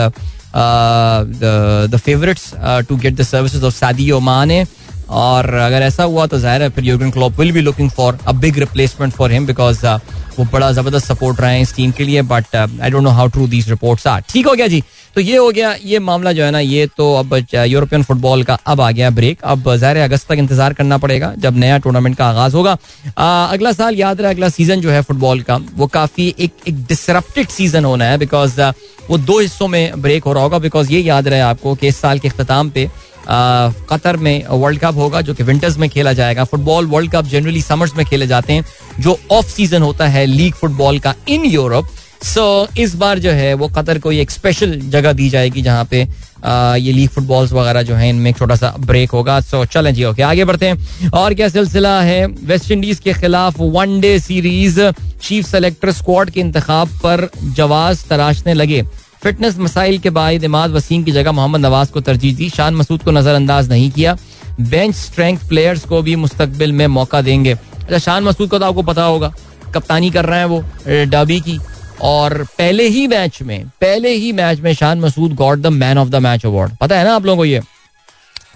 [1.91, 2.51] the favourites
[2.89, 4.65] to get the services of Sadio Mane
[5.11, 8.33] और अगर ऐसा हुआ तो ज़ाहिर है फिर Jurgen Klopp will be looking for a
[8.35, 9.87] big replacement for him because
[10.39, 13.29] वो बड़ा ज़बरदस्त सपोर्ट रहे हैं इस टीम के लिए but I don't know how
[13.29, 14.83] true these reports are ठीक हो गया जी।
[15.17, 18.59] तो ये हो गया ये मामला जो है ना ये तो अब यूरोपियन फुटबॉल का
[18.67, 22.27] अब आ गया ब्रेक अब ज़ाहिर अगस्त तक इंतज़ार करना पड़ेगा जब नया टूर्नामेंट का
[22.27, 22.77] आगाज़ होगा।
[23.19, 26.87] आ, अगला साल याद रहे अगला सीज़न जो है फुटबॉल का वो काफ़ी एक एक
[26.87, 28.61] डिसरप्टेड सीज़न होना है बिकॉज़
[29.11, 31.97] वो दो हिस्सों में ब्रेक हो रहा होगा बिकॉज़ ये याद रहे आपको कि इस
[32.01, 32.89] साल के अख्ताम पे
[33.91, 37.63] कतर में वर्ल्ड कप होगा, जो कि विंटर्स में खेला जाएगा। Football World Cup generally
[37.63, 38.65] summers में खेले जाते हैं,
[39.01, 41.89] जो ऑफ़ सीज़न होता है लीग फुटबॉल का इन यूरोप।
[42.25, 46.07] सो, इस बार जो है, वो कतर को एक स्पेशल जगह दी जाएगी, जहाँ पे
[46.81, 50.23] ये लीग फुटबॉल्स वगैरह जो है, इनमें छोटा सा ब्रेक होगा। सो, चलें जी, ओके,
[50.23, 52.27] आगे बढ़ते हैं। और क्या सिलसिला है?
[52.27, 54.81] वेस्ट इंडीज के खिलाफ one day series
[55.23, 58.85] chief selector squad के इंतखाब पर जवाब तराशने लगे।
[59.23, 63.03] फिटनेस मसाइल के बाद इमाद वसीम की जगह मोहम्मद नवाज़ को तरजीह दी। शान मसूद
[63.03, 64.17] को नजरअंदाज नहीं किया।
[64.61, 68.83] बेंच स्ट्रेंथ प्लेयर्स को भी मुस्तबिल में मौका देंगे। अच्छा शान मसूद को तो आपको
[68.83, 69.33] पता होगा,
[69.75, 70.65] कप्तानी कर रहे हैं वो
[71.13, 71.59] डबी की।
[72.03, 76.09] और पहले ही मैच में, पहले ही मैच में Shan Masood got the man of
[76.09, 76.77] the match award.
[76.77, 77.63] पता है ना आप लोगों को ये?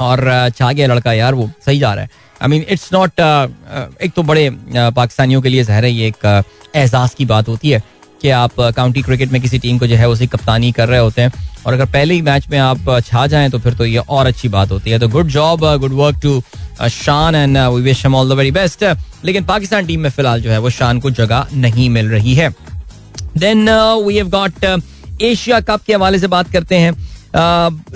[0.00, 2.10] और छा गया लड़का यार, वो सही जा रहा है।
[2.40, 3.20] आई मीन इट्स नॉट
[4.02, 6.44] एक तो बड़े पाकिस्तानियों के लिए जहर ये एक
[6.74, 7.82] एहसास की बात होती है।
[8.24, 11.22] कि आप काउंटी क्रिकेट में किसी टीम को जो है उसी कप्तानी कर रहे होते
[11.22, 11.32] हैं।
[11.66, 14.48] और अगर पहले ही मैच में आप छा जाएँ तो फिर तो ये और अच्छी
[14.48, 16.42] बात होती है। तो good job good work to
[16.90, 18.84] Shan and we wish all the very best
[19.24, 22.48] लेकिन पाकिस्तान टीम में फ़िलहाल जो है वो शान को जगह नहीं मिल रही है।
[23.36, 23.68] Then
[24.06, 24.64] we have got
[25.22, 26.92] Asia Cup के हवाले से बात करते हैं।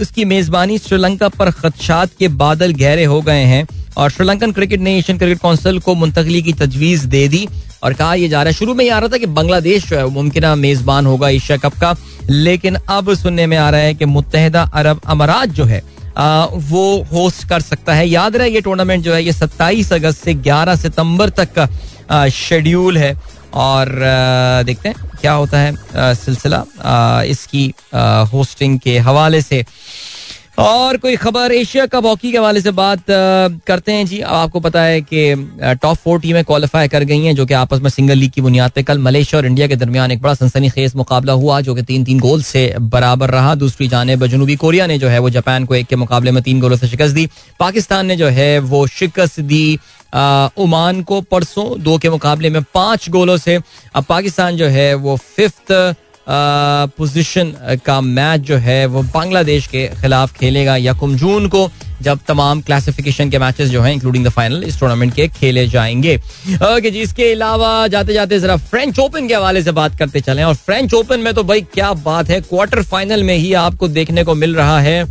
[0.00, 3.66] इसकी मेजबानी श्रीलंका पर खदशात के बादल गहरे हो गए हैं
[3.96, 7.46] और श्रीलंकन क्रिकेट ने एशियन क्रिकेट काउंसिल को मुंतकली की तजवीज दे दी।
[7.82, 9.96] और कहा यह जा रहा है शुरू में ये आ रहा था कि बांग्लादेश जो
[9.96, 11.94] है मुमकिन मेजबान होगा एशिया कप का
[12.30, 15.82] लेकिन अब सुनने में आ रहा है कि मुतहदा अरब अमारात जो है
[16.18, 20.24] आ, वो होस्ट कर सकता है। याद रहे ये टूर्नामेंट जो है ये 27 अगस्त
[20.24, 23.12] से 11 सितंबर तक का शेड्यूल है।
[23.54, 26.64] और आ, देखते हैं क्या होता है सिलसिला
[27.26, 29.64] इसकी आ, होस्टिंग के हवाले से।
[30.58, 33.02] और कोई खबर एशिया कप हॉकी के हवाले से बात
[33.66, 35.34] करते हैं जी। आपको पता है कि
[35.82, 38.70] टॉप फोर टीमें क्वालिफाई कर गई हैं, जो कि आपस में सिंगल लीग की बुनियाद
[38.70, 41.82] पे। कल मलेशिया और इंडिया के दरमियान एक बड़ा सनसनी खेज मुकाबला हुआ, जो कि
[41.82, 45.64] तीन तीन गोल से बराबर रहा। दूसरी जानब जनूबी कोरिया ने जो है, वो जापान
[45.64, 47.28] को एक के मुकाबले में तीन गोलों से शिकस्त दी।
[47.60, 49.78] पाकिस्तान ने जो है, वो शिकस्त दी
[50.58, 53.58] ओमान को। परसों दो के मुकाबले में पाँच गोलों से।
[53.94, 55.72] अब पाकिस्तान जो है, वो फिफ्थ
[56.28, 57.52] पोजीशन
[57.86, 61.70] का मैच जो है वो बांग्लादेश के खिलाफ खेलेगा यकुम जून को,
[62.02, 66.16] जब तमाम क्लासिफिकेशन के मैचेस जो हैं इंक्लूडिंग द फाइनल इस टूर्नामेंट के खेले जाएँगे।
[66.16, 70.42] ओके जी, इसके अलावा जाते जाते जरा फ्रेंच ओपन के हवाले से बात करते चले।
[70.42, 74.24] और फ्रेंच ओपन में तो भाई क्या बात है क्वार्टर फाइनल में ही आपको देखने
[74.24, 75.04] को मिल रहा है।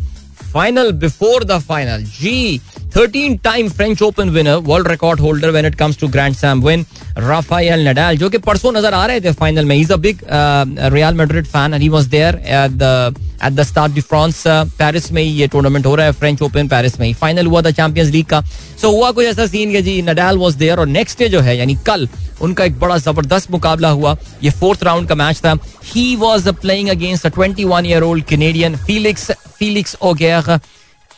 [0.53, 2.61] फाइनल बिफोर द फाइनल जी।
[2.97, 6.85] 13 time French Open winner world record holder when it comes to grand slam win
[7.17, 10.21] Rafael Nadal जो कि परसों नज़र आ रहे थे फाइनल में। Is a big
[10.93, 13.13] Real Madrid fan and he was there at the
[13.45, 16.67] at the Stade de France Paris में ही ये टूर्नामेंट हो रहा है फ्रेंच ओपन
[16.67, 19.71] पेरिस में ही। फाइनल हुआ था चैंपियंस लीग का। सो so, हुआ कुछ ऐसा सीन
[19.71, 22.07] के जी नडाल वाज देयर और नेक्स्ट डे जो है यानी कल
[22.41, 25.53] उनका एक बड़ा ज़बरदस्त मुकाबला हुआ। ये फोर्थ राउंड का मैच था।
[25.85, 30.57] He was playing against a 21 year old Canadian Felix Felix Auger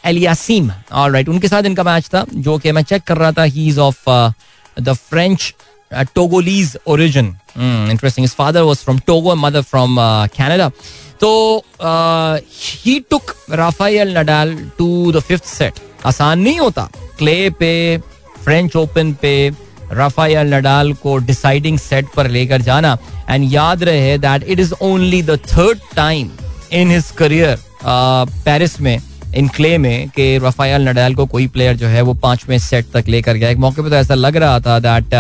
[0.03, 3.67] Aliassime alright उनके साथ इनका मैच था, जो कि मैं चेक कर रहा था he
[3.67, 4.09] is of
[4.77, 5.53] the French
[6.15, 7.27] Togolese origin
[7.57, 9.95] interesting his father was from Togo mother from
[10.35, 10.69] Canada
[11.21, 11.31] तो
[12.51, 17.97] he took Rafael Nadal to the fifth set आसान नहीं होता। क्ले पे
[18.43, 19.33] फ्रेंच ओपन पे
[19.91, 22.97] राफाइल नडाल को डिसाइडिंग सेट पर लेकर जाना।
[23.29, 26.29] एंड याद रहे that it is only the third time
[26.73, 28.97] in his career Paris में
[29.35, 33.07] इन क्ले में कि रफायल नडाल को कोई प्लेयर जो है वो पाँचवें सेट तक
[33.07, 35.13] लेकर गया। एक मौके पर तो ऐसा लग रहा था दैट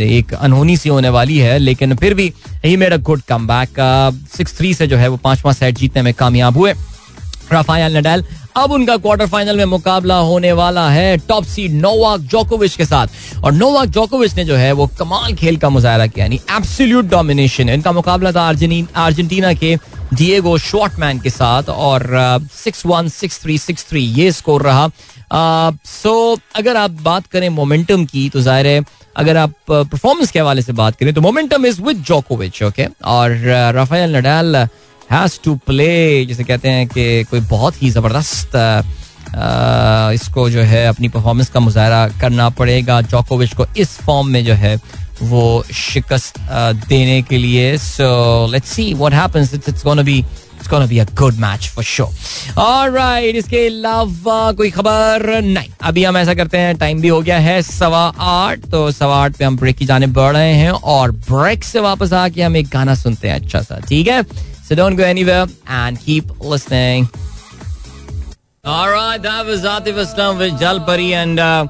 [0.00, 2.32] एक अनहोनी सी होने वाली है, लेकिन फिर भी
[2.64, 3.80] he made a good comeback
[4.36, 6.74] six three से जो है वो पांचवा सेट जीतने में कामयाब हुए।
[7.52, 8.24] Rafael Nadal.
[8.56, 13.42] अब उनका क्वार्टर फाइनल में मुकाबला होने वाला है टॉप सीड नोवाक जोकोविच के साथ।
[13.44, 17.68] और नोवाक जोकोविच ने जो है वो कमाल खेल का मुजाहरा किया, यानी एब्सोल्यूट डोमिनेशन
[17.70, 19.76] इनका मुकाबला था अर्जेंटीना के
[20.14, 22.08] डिएगो शॉर्टमैन के साथ और
[22.54, 24.88] six one six three six three ये स्कोर रहा।
[25.86, 28.84] सो अगर आप बात करें मोमेंटम की तो ज़ाहिर है,
[29.16, 33.30] अगर आप परफॉर्मेंस के हवाले से बात करें तो मोमेंटम इज़ विद जोकोविच ओके और
[33.74, 34.66] Rafael Nadal
[35.12, 38.56] has to play जिसे कहते हैं कि कोई बहुत ही ज़बरदस्त
[40.14, 44.54] इसको जो है अपनी परफॉर्मेंस का मुजाहरा करना पड़ेगा। जोकोविच को इस फॉर्म में जो
[44.54, 44.76] है
[45.22, 46.38] वो शिकस्त
[46.88, 50.98] देने के लिए। So let's see what happens it's it's gonna be it's gonna be
[50.98, 56.58] a good match for sure alright इसके अलावा कोई खबर नहीं। अभी हम ऐसा करते
[56.58, 59.86] हैं टाइम भी हो गया है सवा आठ तो सवा आठ पे हम ब्रेक की
[59.86, 63.60] जाने बढ़ रहे हैं और ब्रेक से वापस आके हम एक गाना सुनते हैं अच्छा
[63.62, 64.22] सा, ठीक है?
[64.70, 67.06] So don't go anywhere and keep listening
[68.64, 71.66] Alright, that was Atif Aslam with Jalpari and uh,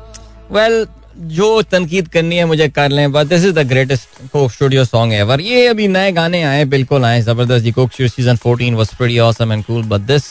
[0.50, 0.86] well,
[1.28, 5.12] जो तनकीद करनी है मुझे कर लें but this is the greatest Coke Studio song
[5.14, 8.94] ever ये अभी नए गाने आए बिल्कुल आए ज़बरदस्त जी Coke Studio season 14 was
[8.94, 10.24] pretty awesome and cool but this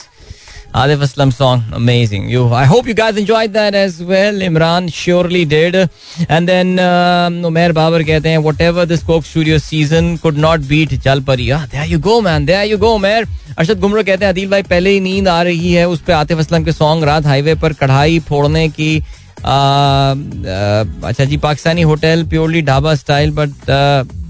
[0.72, 2.28] Adif Aslam song, amazing.
[2.28, 4.34] You, I hope you guys enjoyed that as well.
[4.34, 5.90] Imran surely did.
[6.28, 10.90] And then uh, Umair Babar कहते हैं whatever this Coke Studio season could not beat
[10.90, 11.48] Jalpari.
[11.56, 13.26] Ah, there you go man, there you go Umair.
[13.58, 16.38] Arshad Gumro कहते हैं अदील भाई पहले ही नींद आ रही है उस पर आतिफ
[16.38, 18.96] असलम के सॉन्ग रात हाईवे पर कढ़ाई फोड़ने की
[19.44, 23.50] अच्छा जी Pakistani hotel purely dhaba style but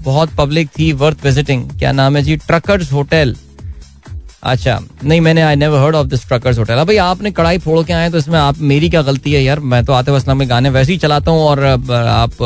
[0.03, 3.35] बहुत पब्लिक थी वर्थ विजिटिंग क्या नाम है जी ट्रकर्स होटल
[4.43, 7.93] अच्छा नहीं, मैंने I never heard of this truckers hotel भाई, आपने कढ़ाई फोड़ के
[7.93, 9.59] आए तो इसमें आप, मेरी क्या गलती है यार?
[9.61, 12.41] मैं तो आते वसलम में गाने वैसे ही चलाता हूँ और आप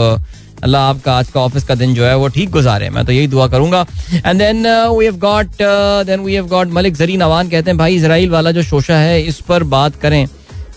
[0.63, 3.27] अल्लाह आपका आज का ऑफ़िस का दिन जो है, वो ठीक गुजारे मैं तो यही
[3.27, 3.85] दुआ करूँगा।
[4.15, 5.61] And then we have got
[6.05, 9.21] then we have got Malik Zareen Awan कहते हैं, भाई इसराइल वाला जो शोशा है,
[9.23, 10.27] इस पर बात करें।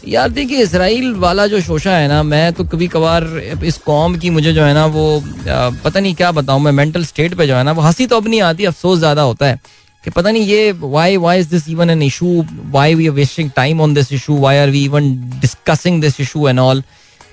[0.08, 3.24] यार, देखिए इसराइल वाला जो शोशा है ना, मैं तो कभी कभार,
[3.64, 7.34] इस कौम की मुझे जो है ना, वो पता नहीं क्या बताऊँ, मैं मेंटल स्टेट
[7.34, 9.60] पे जो है ना, वो हँसी तो अब नहीं आती, अफसोस ज़्यादा होता है।
[10.04, 13.50] कि पता नहीं ये why why is this even an issue why we are wasting
[13.56, 16.82] time on this issue why are we even discussing this issue and all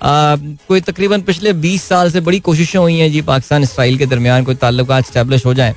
[0.02, 4.44] कोई तकरीबन पिछले 20 साल से बड़ी कोशिशें हुई हैं जी पाकिस्तान इसराइल के दरमियान,
[4.44, 5.74] कोई ताल्लुक स्टैब्लिश हो जाए।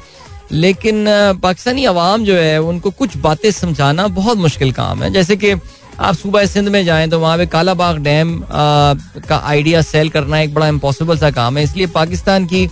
[0.51, 1.05] लेकिन
[1.41, 6.15] पाकिस्तानी अवाम जो है, उनको कुछ बातें समझाना बहुत मुश्किल काम है। जैसे कि आप
[6.15, 10.53] सुबह सिंध में जाएँ तो वहाँ पे काला बाग डैम का आइडिया सेल करना एक
[10.53, 12.67] बड़ा इम्पॉसिबल सा काम है। इसलिए पाकिस्तान की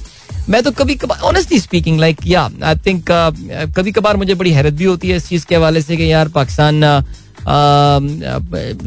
[0.50, 3.06] मैं तो कभी कभार ऑनेस्टली स्पीकिंग लाइक या आई थिंक
[3.78, 6.28] कभी कभार मुझे बड़ी हैरत भी होती है इस चीज़ के हवाले से कि यार
[6.36, 6.82] पाकिस्तान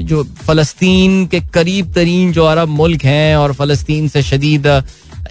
[0.08, 4.66] जो फ़लस्तीन के करीब तरीन जो अरब मुल्क हैं और फ़लस्तीन से शदीद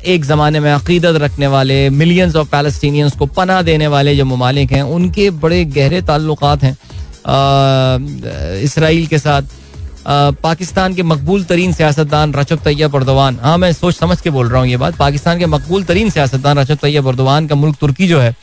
[0.05, 4.71] एक ज़माने में अकीदत रखने वाले मिलियंस ऑफ़ पैलेस्टीनियंस को पना देने वाले जो ममालिक
[4.71, 6.77] हैं, उनके बड़े गहरे ताल्लुक हैं
[8.63, 9.41] इसराइल के साथ।
[10.09, 14.61] पाकिस्तान के मकबूल तरीन सियासतदान रचब तैयब उर्दवान हाँ मैं सोच समझ के बोल रहा
[14.61, 18.19] हूँ ये बात। पाकिस्तान के मकबूल तरीन सियासतदान रचब तैयब उर्दवान का मुल्क तुर्की जो
[18.19, 18.35] है,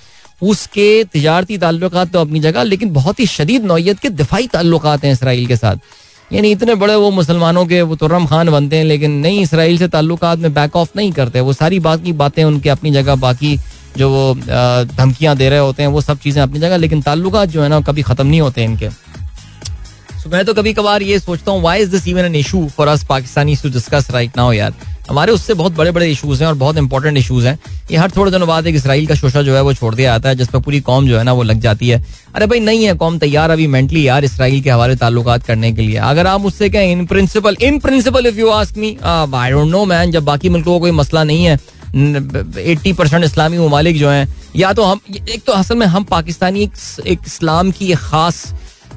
[0.42, 5.12] उसके तजारती ताल्लुक तो अपनी जगह, लेकिन बहुत ही शदीद नौीयत के दिफाई ताल्लुक हैं
[5.12, 5.76] इसराइल के साथ।
[6.30, 9.88] यानी इतने बड़े वो मुसलमानों के वो तुर्रम खान बनते हैं, लेकिन नहीं, इसराइल से
[9.88, 13.58] ताल्लुक में बैक ऑफ़ नहीं करते। वो सारी बाकी बातें उनके अपनी जगह, बाकी
[13.96, 17.62] जो वो धमकियाँ दे रहे होते हैं, वो सब चीज़ें अपनी जगह, लेकिन ताल्लुक जो
[17.62, 18.88] है ना कभी ख़त्म नहीं होते इनके।
[20.26, 22.88] तो मैं तो कभी कभार ये सोचता हूँ why is this even an issue for
[22.88, 24.72] us Pakistani to discuss right now यार?
[25.08, 27.58] हमारे उससे बहुत बड़े बड़े इशूज हैं और बहुत इंपॉर्टेंट इशूज हैं।
[27.90, 30.28] ये हर थोड़े दिनों बाद एक इसराइल का शोशा जो है वो छोड़ दिया जाता
[30.28, 32.02] है, जिस पर पूरी कौम जो है ना वो लग जाती है।
[32.34, 35.82] अरे भाई, नहीं है कौम तैयार अभी मेंटली यार इसराइल के हवाले ताल्लुक करने के
[35.82, 39.70] लिए। अगर आप मुझसे कहें in principle in principle if you ask me I don't
[39.70, 41.58] know man जब बाकी मुल्कों को कोई मसला नहीं है
[41.94, 46.62] एट्टी परसेंट इस्लामी ममालिक जो हैं, या तो हम, एक तो असल में हम पाकिस्तानी
[46.62, 48.44] एक इस्लाम की एक खास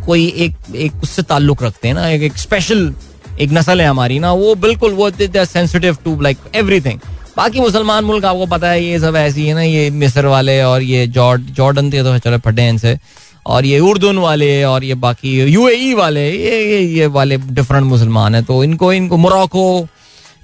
[0.10, 2.94] कोई एक एक उससे ताल्लुक रखते हैं ना एक, स्पेशल
[3.42, 5.10] एक नस्ल है हमारी ना वो बिल्कुल वो
[5.46, 7.00] सेंसिटिव टू लाइक एवरीथिंग
[7.38, 10.82] बाकी मुसलमान मुल्क आपको पता है ये सब ऐसी है ना ये मिस्र वाले और
[10.84, 12.98] ये जॉर्ड जॉर्डन थे तो चलो फटे हैं इनसे
[13.46, 18.36] और ये उर्दून वाले और ये बाकी यूएई वाले ये ये ये वाले डिफरेंट मुसलमान
[18.36, 19.66] है तो इनको इनको मोरक्को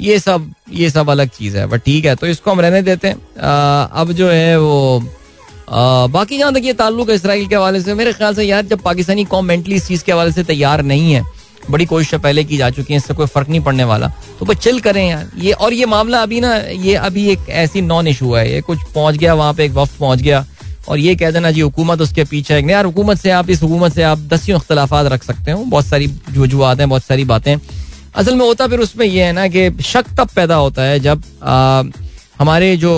[0.01, 3.07] ये सब ये सब अलग चीज़ है बट ठीक है तो इसको हम रहने देते
[3.07, 3.15] हैं।
[4.01, 4.79] अब जो है वो
[5.69, 8.81] बाकी जहाँ तक ये ताल्लुक है इसराइल के हवाले से, मेरे ख्याल से यार जब
[8.81, 11.23] पाकिस्तानी कौम मेंटली इस चीज़ के हवाले से तैयार नहीं है,
[11.71, 14.07] बड़ी कोशिशें पहले की जा चुकी हैं, इससे कोई फ़र्क नहीं पड़ने वाला।
[14.39, 17.81] तो बस चिल करें यार। ये, और ये मामला अभी ना, ये अभी एक ऐसी
[17.81, 20.45] नॉन इशू है, ये कुछ पहुँच गया, वहाँ पे एक वक्त पहुँच गया।
[20.87, 23.93] और ये कह देना जी, हुकूमत उसके पीछे है। यार हुकूमत से आप, इस हुकूमत
[23.93, 26.07] से आप दसियों अख्तलाफा रख सकते हो। बहुत सारी
[26.37, 27.55] वजूहत हैं, बहुत सारी बातें।
[28.15, 31.23] असल में होता फिर उसमें यह है ना कि शक तब पैदा होता है जब
[32.39, 32.91] हमारे जो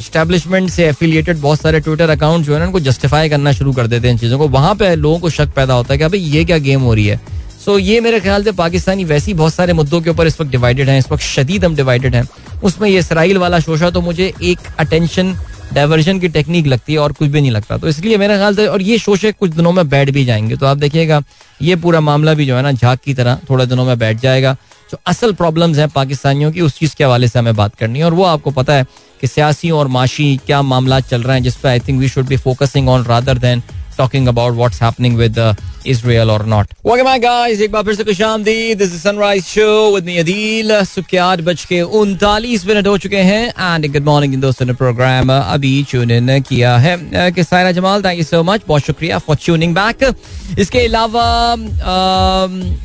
[0.00, 3.86] स्टैब्लिशमेंट से एफिलिएटेड बहुत सारे ट्विटर अकाउंट जो है ना, उनको जस्टिफाई करना शुरू कर
[3.86, 6.20] देते हैं इन चीज़ों को। वहाँ पे लोगों को शक पैदा होता है कि भाई
[6.20, 7.20] ये क्या गेम हो रही है?
[7.64, 10.88] सो ये मेरे ख्याल से पाकिस्तानी वैसी बहुत सारे मुद्दों के ऊपर इस वक्त डिवाइडेड
[10.88, 12.26] हैं, इस वक्त शदीद हम डिवाइडेड हैं।
[12.62, 15.36] उसमें ये इसराइल वाला शोशा तो मुझे एक अटेंशन
[15.74, 18.66] डाइवर्जन की टेक्निक लगती है और कुछ भी नहीं लगता। तो इसलिए मेरे ख्याल से,
[18.66, 21.22] और ये शोशे कुछ दिनों में बैठ भी जाएँगे। तो आप देखिएगा,
[21.62, 24.56] ये पूरा मामला भी जो है ना, झाक की तरह थोड़े दिनों में बैठ जाएगा।
[24.90, 28.04] जो असल प्रॉब्लम्स हैं पाकिस्तानियों की, उस चीज़ के हवाले से हमें बात करनी है।
[28.04, 28.86] और वो आपको पता है
[29.20, 32.26] कि सियासी और माशी क्या मामला चल रहे हैं, जिस पर I think we should
[32.26, 33.62] be focusing on rather than
[34.02, 35.38] talking about what's happening with
[35.86, 36.72] Israel or not.
[36.84, 38.78] Welcome back guys, एक बार फिर से खुश आमदीद.
[38.78, 40.72] This is Sunrise Show with me Adeel.
[41.20, 45.72] आठ बज के उनतालीस मिनट हो चुके हैं एंड गुड मॉर्निंग दोस्तों ने प्रोग्राम अभी
[45.90, 46.96] ट्यून इन किया है
[47.32, 50.14] कि Saira Jamal thank you so much बहुत शुक्रिया फॉर ट्यूनिंग बैक
[50.58, 51.26] इसके अलावा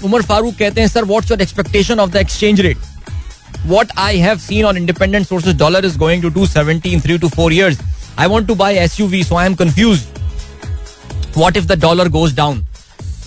[0.05, 2.93] उमर फारूक कहते हैं sir what's your expectation of the exchange rate
[3.69, 7.29] what I have seen on independent sources, dollar is going to 270 in three to
[7.29, 7.79] four years.
[8.17, 10.24] I want to buy SUV, so I am confused.
[11.37, 12.59] What if the dollar goes down?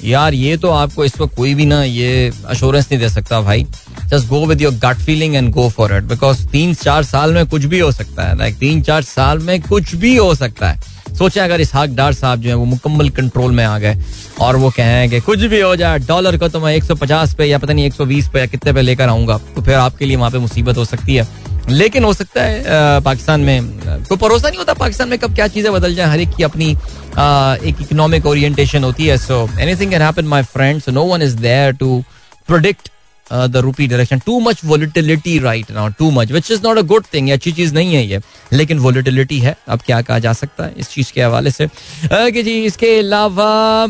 [0.05, 3.67] यार, ये तो आपको इस वक्त कोई भी ना ये अश्योरेंस नहीं दे सकता भाई।
[4.09, 7.47] Just go with your gut feeling and go for it because तीन चार साल में
[7.47, 10.81] कुछ भी हो सकता है। लाइक तीन चार साल में कुछ भी हो सकता है।
[11.19, 13.97] सोचे अगर इस डार साहब जो है, वो मुकम्मल कंट्रोल में आ गए,
[14.41, 17.59] और वो कहें कि कुछ भी हो जाए डॉलर को तो मैं 150 पे या
[17.59, 20.39] पता नहीं 120 पे या कितने पे लेकर आऊँगा तो फिर आपके लिए वहाँ पे
[20.39, 21.29] मुसीबत हो सकती है।
[21.71, 25.73] लेकिन हो सकता है पाकिस्तान में कोई भरोसा नहीं होता पाकिस्तान में कब क्या चीज़ें
[25.73, 30.25] बदल जाए, हर एक की अपनी एक इकोनॉमिक ओरिएंटेशन होती है। So anything can happen
[30.27, 32.03] my friends no one is there to
[32.49, 32.91] predict
[33.27, 37.05] the rupee direction too much volatility right now too much which is not a good
[37.15, 38.21] thing अच्छी चीज़ नहीं है ये,
[38.53, 41.67] लेकिन वोलिटिलिटी है। अब क्या कहा जा सकता है इस चीज़ के हवाले से?
[42.07, 43.87] जी, इसके अलावा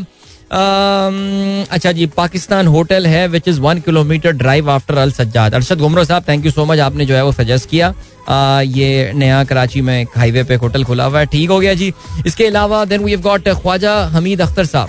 [0.51, 6.05] अच्छा जी पाकिस्तान होटल है which is one kilometre drive after Al Sajjad Arshad Gumro
[6.05, 7.89] Sahab thank you so much आपने जो है वो सजेस्ट किया।
[8.29, 11.93] आ, ये नया कराची में हाईवे पे होटल खुला हुआ है। ठीक हो गया जी।
[12.27, 14.89] इसके अलावा then we have got Khawaja Hamid Akhtar Sahab.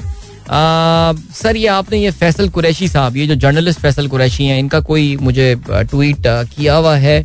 [1.34, 5.16] Sir ये आपने ये फैसल कुरैशी साहब ये जो जर्नलिस्ट फैसल कुरैशी हैं इनका कोई
[5.22, 7.24] मुझे ट्वीट किया हुआ है?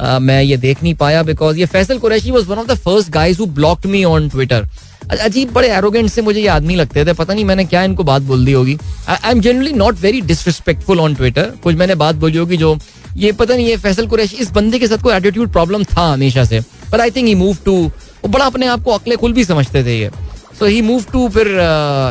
[0.00, 3.10] आ, मैं ये देख नहीं पाया बिकॉज़ ये Faisal Qureshi was one of the first
[3.12, 4.66] guys who blocked me on Twitter
[5.12, 8.22] अजीब बड़े एरोगेंट से मुझे ये आदमी लगते थे, पता नहीं मैंने क्या इनको बात
[8.22, 8.76] बोल दी होगी।
[9.08, 12.76] I am generally not very disrespectful on Twitter कुछ मैंने बात बोली होगी जो,
[13.16, 16.44] ये पता नहीं ये फैसल कुरैशी, इस बंदे के साथ कोई एटीट्यूड प्रॉब्लम था हमेशा
[16.44, 19.44] से। But I think he move to वो बड़ा अपने आप को अकले कुल भी
[19.44, 20.10] समझते थे ये।
[20.58, 21.48] सो ही मूव टू फिर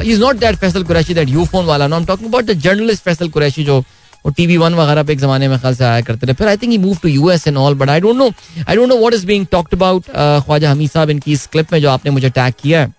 [0.06, 3.04] is not that Faisal Qureshi that you phone वाला। No am talking about the journalist
[3.04, 3.84] Faisal Qureshi जो
[4.26, 6.58] वो टीवी वन वगैरह पे एक जमाने में ख्याल से आया करते थे। फिर I
[6.58, 8.30] think he move to U S and all but I don't know
[8.70, 10.04] I don't know what is being talked about
[10.46, 12.94] Khawaja Hamid Sahab इनकी इस क्लिप में जो आपने मुझे टैग किया है।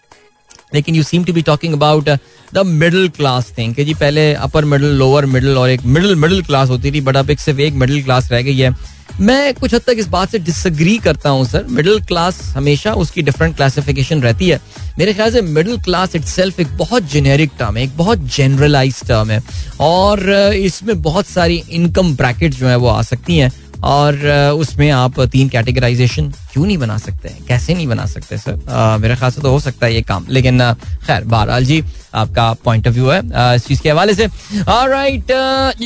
[0.73, 2.09] लेकिन you seem to be talking about
[2.55, 6.43] the middle class thing कि जी पहले अपर मिडिल लोअर मिडिल और एक मिडिल मिडिल
[6.43, 8.75] क्लास होती थी बट अब एक सिर्फ़ एक मिडिल क्लास रह गई है।
[9.21, 13.23] मैं कुछ हद तक इस बात से डिसग्री करता हूँ सर मिडिल क्लास हमेशा उसकी
[13.23, 14.61] डिफरेंट क्लासिफिकेशन रहती है।
[14.99, 19.31] मेरे ख्याल से मिडिल क्लास इट एक बहुत जेनेरिक टर्म है, एक बहुत जनरलाइज टर्म
[19.31, 19.43] है।
[19.81, 23.51] और इसमें बहुत सारी इनकम ब्रैकेट जो है वो आ सकती हैं।
[23.85, 24.27] और
[24.59, 27.35] उसमें आप तीन कैटेगराइजेशन क्यों नहीं बना सकते?
[27.49, 28.99] कैसे नहीं बना सकते, सर?
[29.01, 30.73] मेरे ख्याल से तो हो सकता है ये काम, लेकिन
[31.07, 31.83] खैर, बहरहाल जी,
[32.15, 33.21] आपका पॉइंट ऑफ़ व्यू है
[33.57, 34.27] इस चीज़ के हवाले से।
[34.69, 35.33] और राइट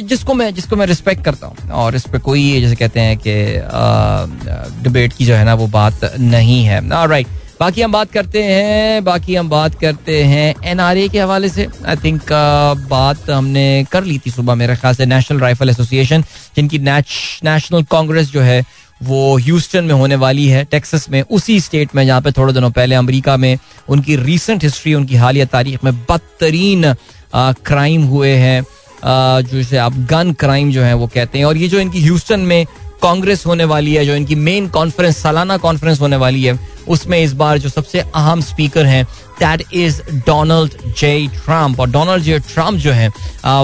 [0.04, 3.34] जिसको मैं जिसको मैं रिस्पेक्ट करता हूँ, और इस पर कोई जैसे कहते हैं कि
[4.82, 7.26] डिबेट की जो है ना, वो बात नहीं है। राइट
[7.60, 11.96] बाकी हम बात करते हैं बाकी हम बात करते हैं एनआरए के हवाले से। आई
[11.96, 16.24] थिंक uh, बात हमने कर ली थी सुबह मेरे ख्याल से नेशनल राइफल एसोसिएशन
[16.56, 18.64] जिनकी नेशनल कांग्रेस जो है
[19.02, 22.70] वो ह्यूस्टन में होने वाली है टेक्सस में उसी स्टेट में जहाँ पे थोड़े दिनों
[22.70, 23.56] पहले अमेरिका में
[23.88, 26.92] उनकी रीसेंट हिस्ट्री उनकी हालिया तारीख में बदतरीन
[27.34, 28.62] क्राइम uh, हुए हैं।
[29.04, 32.40] जो जो आप गन क्राइम जो है वो कहते हैं। और ये जो इनकी ह्यूस्टन
[32.40, 32.66] में
[33.02, 37.32] कांग्रेस होने वाली है, जो इनकी मेन कॉन्फ्रेंस सालाना कॉन्फ्रेंस होने वाली है, उसमें इस
[37.34, 39.04] बार जो सबसे अहम स्पीकर हैं
[39.40, 43.08] that is Donald J Trump और डोनाल्ड जे ट्रंप जो है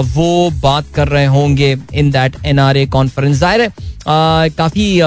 [0.07, 3.69] वो बात कर रहे होंगे in that N R A conference ज़ाहिर है
[4.07, 4.99] काफ़ी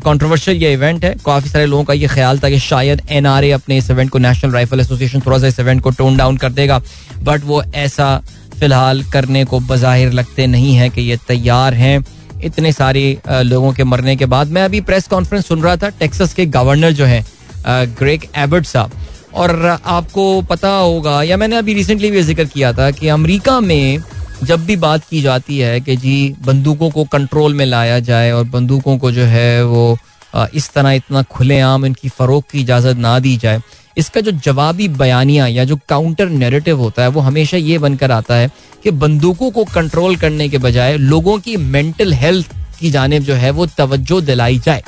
[0.00, 3.44] कंट्रोवर्शियल ये इवेंट है। काफ़ी सारे लोगों का ये ख्याल था कि शायद एन आर
[3.44, 6.36] ए अपने इस इवेंट को नेशनल राइफल एसोसिएशन थोड़ा सा इस इवेंट को टोन डाउन
[6.36, 6.80] कर देगा।
[7.22, 8.16] बट वो ऐसा
[8.58, 11.98] फ़िलहाल करने को बज़ाहिर लगते नहीं है कि ये तैयार हैं।
[12.44, 16.34] इतने सारे लोगों के मरने के बाद। मैं अभी प्रेस कॉन्फ्रेंस सुन रहा था, टेक्सास
[16.34, 17.24] के गवर्नर जो है
[17.66, 18.90] ग्रेग एबर्ट साहब।
[19.34, 24.02] और आपको पता होगा, या मैंने अभी रिसेंटली भी ज़िक्र किया था कि अमेरिका में
[24.42, 28.44] जब भी बात की जाती है कि जी, बंदूकों को कंट्रोल में लाया जाए और
[28.46, 29.98] बंदूकों को जो है वो
[30.54, 33.60] इस तरह इतना खुलेआम इनकी फ़रोग की इजाज़त ना दी जाए
[33.98, 38.34] इसका जो जवाबी बयानिया या जो काउंटर नेरेटिव होता है, वो हमेशा ये बनकर आता
[38.34, 38.50] है
[38.84, 43.50] कि बंदूकों को कंट्रोल करने के बजाय लोगों की मेंटल हेल्थ की जानब जो है,
[43.50, 44.82] वो तवज्जो दिलाई जाए।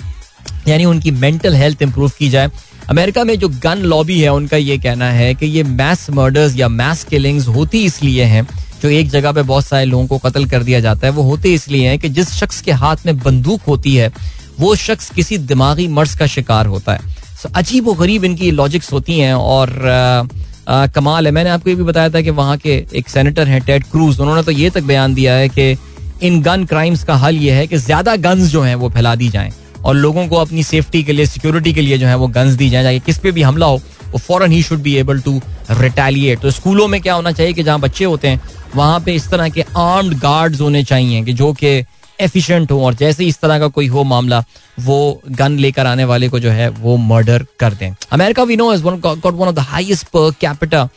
[0.69, 2.51] यानी उनकी मेंटल हेल्थ इंप्रूव की जाए।
[2.91, 6.69] अमेरिका में जो गन लॉबी है, उनका ये कहना है कि ये मैस मर्डर्स या
[6.69, 8.47] मैस किलिंग्स होती इसलिए हैं,
[8.83, 11.53] जो एक जगह पे बहुत सारे लोगों को कत्ल कर दिया जाता है, वो होते
[11.55, 14.13] इसलिए हैं कि जिस शख्स के हाथ में बंदूक होती है,
[14.61, 19.19] वो शख्स किसी दिमागी मर्ज का शिकार होता है। अजीब व गरीब इनकी लॉजिक्स होती
[19.19, 20.23] हैं और आ,
[20.69, 23.61] आ, कमाल है। मैंने आपको ये भी बताया था कि वहाँ के एक सेनेटर हैं
[23.65, 25.77] टेड क्रूज उन्होंने तो ये तक बयान दिया है कि
[26.23, 29.29] इन गन क्राइम्स का हल ये है कि ज़्यादा गन्स जो हैं वो फैला दी
[29.29, 29.53] जाएँ
[29.85, 32.69] और लोगों को अपनी सेफ्टी के लिए सिक्योरिटी के लिए जो है वो गन्स दी
[32.71, 33.81] जाए किस पे भी हमला हो
[34.13, 35.41] वो फॉरन ही should be able to
[35.71, 38.41] retaliate तो स्कूलों में क्या होना चाहिए कि जहाँ बच्चे होते हैं
[38.77, 41.81] वहाँ पे इस तरह के आर्म्ड गार्ड्स होने चाहिए कि जो कि
[42.21, 44.43] एफिशिएंट हो और जैसे इस तरह का कोई हो मामला,
[44.79, 48.73] वो गन लेकर आने वाले को जो है, वो मर्डर कर दें। America we know
[48.75, 50.89] is one got one of the highest per capita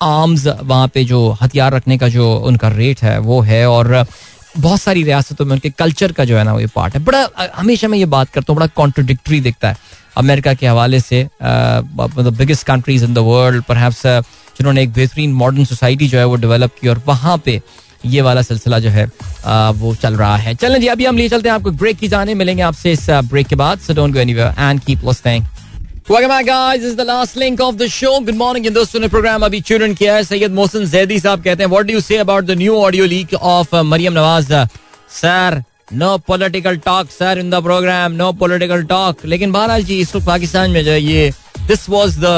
[0.00, 4.04] arms वहाँ पे जो हथियार रखने का जो उनका रेट है, वो है और
[4.56, 7.50] बहुत सारी रियासतों में उनके कल्चर का जो है ना, वो ये पार्ट है। बड़ा
[7.56, 9.76] हमेशा मैं ये बात करता हूँ, बड़ा कॉन्ट्रोडिक्टरी दिखता है।
[10.16, 13.90] अमेरिका के हवाले से biggest countries in the world पर
[14.58, 17.60] जिन्होंने एक बेहतरीन मॉडर्न सोसाइटी जो है, वो डेवलप की और वहाँ पे
[18.06, 19.04] ये वाला सिलसिला जो है
[19.74, 22.34] वो चल रहा है चलें जी अभी हम लिए चलते हैं आपको ब्रेक की जाने
[22.36, 25.44] मिलेंगे आपसे इस ब्रेक के बाद so don't go anywhere and keep listening
[26.08, 26.80] Welcome back, guys.
[26.80, 28.10] This is the last link of the show.
[28.20, 28.66] Good morning.
[28.72, 31.92] दोस्तों ने प्रोग्राम अभी ट्यून किया है सैयद मोहसिन जैदी साहब कहते हैं what do
[31.92, 34.52] you say about the new audio leak of Maryam Nawaz
[35.12, 35.62] sir
[35.94, 40.26] no political talk sir in the programme no political talk लेकिन बहरहाल जी इस वक्त
[40.26, 41.30] पाकिस्तान में जो ये
[41.66, 42.34] this was the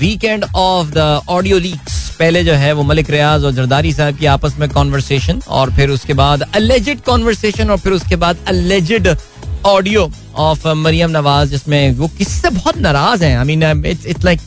[0.00, 0.98] weekend of the
[1.28, 5.40] audio leaks पहले जो है वो मलिक रियाज और जरदारी साहब की आपस में कॉन्वर्सेशन
[5.48, 9.08] और फिर उसके बाद अलेजिड कॉन्वर्सेशन और फिर उसके बाद alleged
[9.66, 14.40] audio of Maryam Nawaz, जिसमें वो किससे बहुत नाराज़ हैं। I mean it's it's like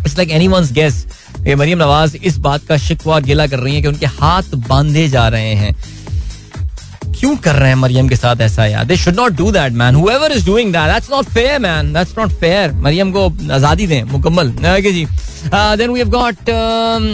[0.00, 1.06] it's like anyone's guess
[1.46, 5.08] ये मरियम नवाज़ इस बात का शिकवा गिला कर रही है कि उनके हाथ बांधे
[5.08, 5.74] जा रहे हैं।
[7.18, 8.66] क्यों कर रहे हैं मरियम के साथ ऐसा?
[8.66, 11.92] यार they should not do that man whoever is doing that that's not fair man
[11.92, 15.06] that's not fair Maryam को आज़ादी दें मुकम्मल। Okay ji?
[15.44, 16.50] Then we have got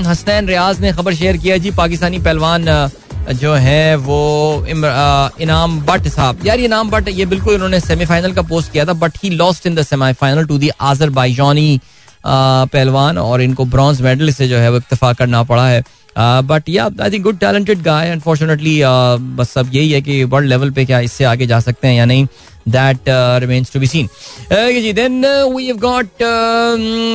[0.08, 2.90] Hasnain Riaz ने खबर शेयर किया जी पाकिस्तानी पहलवान uh,
[3.32, 8.42] जो है वो इनाम बट साहब। यार ये इनाम बट ये बिल्कुल उन्होंने सेमीफाइनल का
[8.42, 10.70] पोस्ट किया था but he lost in the semifinal to the
[11.10, 11.80] Azerbaijani
[12.26, 15.82] पहलवान और इनको ब्रॉन्ज मेडल से जो है वो इतफा करना पड़ा है।
[16.18, 18.80] But yeah I think good talented guy unfortunately
[19.36, 22.04] बस सब यही है कि वर्ल्ड लेवल पे क्या इससे आगे जा सकते हैं या
[22.04, 22.26] नहीं
[22.68, 23.08] that
[23.42, 24.08] remains to be seen
[24.52, 26.22] ji then we have got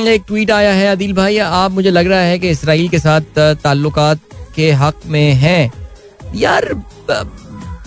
[0.08, 3.38] एक ट्वीट आया है अदिल भाई। आप मुझे लग रहा है कि इसराइल के साथ
[3.62, 4.20] ताल्लुकात
[4.56, 5.72] के हक में हैं।
[6.36, 6.74] यार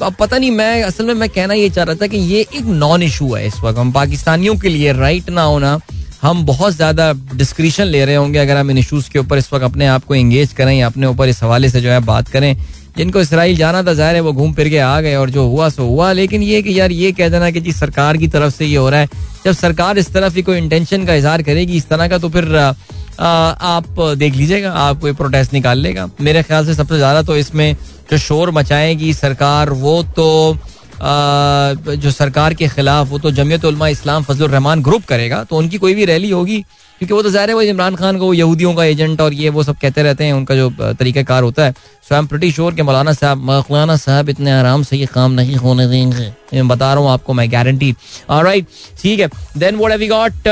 [0.04, 3.04] पता नहीं, मैं, असल में मैं कहना ये चाह रहा था कि ये एक नॉन
[3.04, 5.80] इशू है इस वक्त। हम पाकिस्तानियों के लिए राइट ना होना
[6.22, 9.64] हम बहुत ज़्यादा डिस्क्रिशन ले रहे होंगे अगर हम इन इशूज के ऊपर इस वक्त
[9.66, 12.56] अपने आप को एंगेज करें या अपने ऊपर इस हवाले से जो है बात करें।
[12.98, 15.70] जिनको इसराइल जाना था ज़ाहिर है वो घूम फिर के आ गए और जो हुआ
[15.70, 18.66] सो हुआ। लेकिन ये कि यार ये कह देना कि जी सरकार की तरफ़ से
[18.66, 19.10] ये हो रहा है।
[19.46, 22.56] जब सरकार इस तरफ़ ही कोई इंटेंशन का इजहार करेगी इस तरह का तो फिर
[22.56, 27.36] आ, आप देख लीजिएगा आप कोई प्रोटेस्ट निकाल लेगा। मेरे ख्याल से सबसे ज़्यादा तो
[27.38, 27.76] इसमें
[28.12, 30.58] जो शोर मचाएगी सरकार वो तो
[31.02, 35.94] जो सरकार के खिलाफ, वो तो जमीयत इस्लाम फजल रहमान ग्रुप करेगा तो उनकी कोई
[35.96, 36.60] भी रैली होगी,
[37.02, 39.64] क्योंकि वो तो ज़ाहिर है वो इमरान खान को यहूदियों का एजेंट और ये वो
[39.64, 42.82] सब कहते रहते हैं, उनका जो तरीक़ाकार होता है। So I am pretty sure कि
[42.82, 47.04] मौलाना साहब मौलाना साहब इतने आराम से ये काम नहीं होने देंगे। मैं बता रहा
[47.04, 47.92] हूँ आपको, मैं गारंटी
[48.32, 48.68] राइट
[49.02, 50.48] ठीक है। Then what have got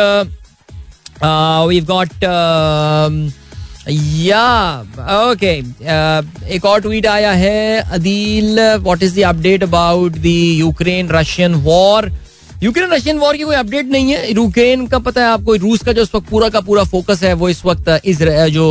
[1.69, 2.25] we got
[3.89, 4.79] yeah
[5.31, 5.53] okay
[6.55, 12.11] एक और ट्वीट आया है, Adeel what is the update about the Ukraine Russian war
[12.63, 15.93] Ukraine Russian war की कोई अपडेट नहीं है। यूक्रेन का पता है आपको रूस का
[15.93, 18.21] जो इस वक्त पूरा का पूरा फोकस है, वो इस वक्त इस
[18.51, 18.65] जो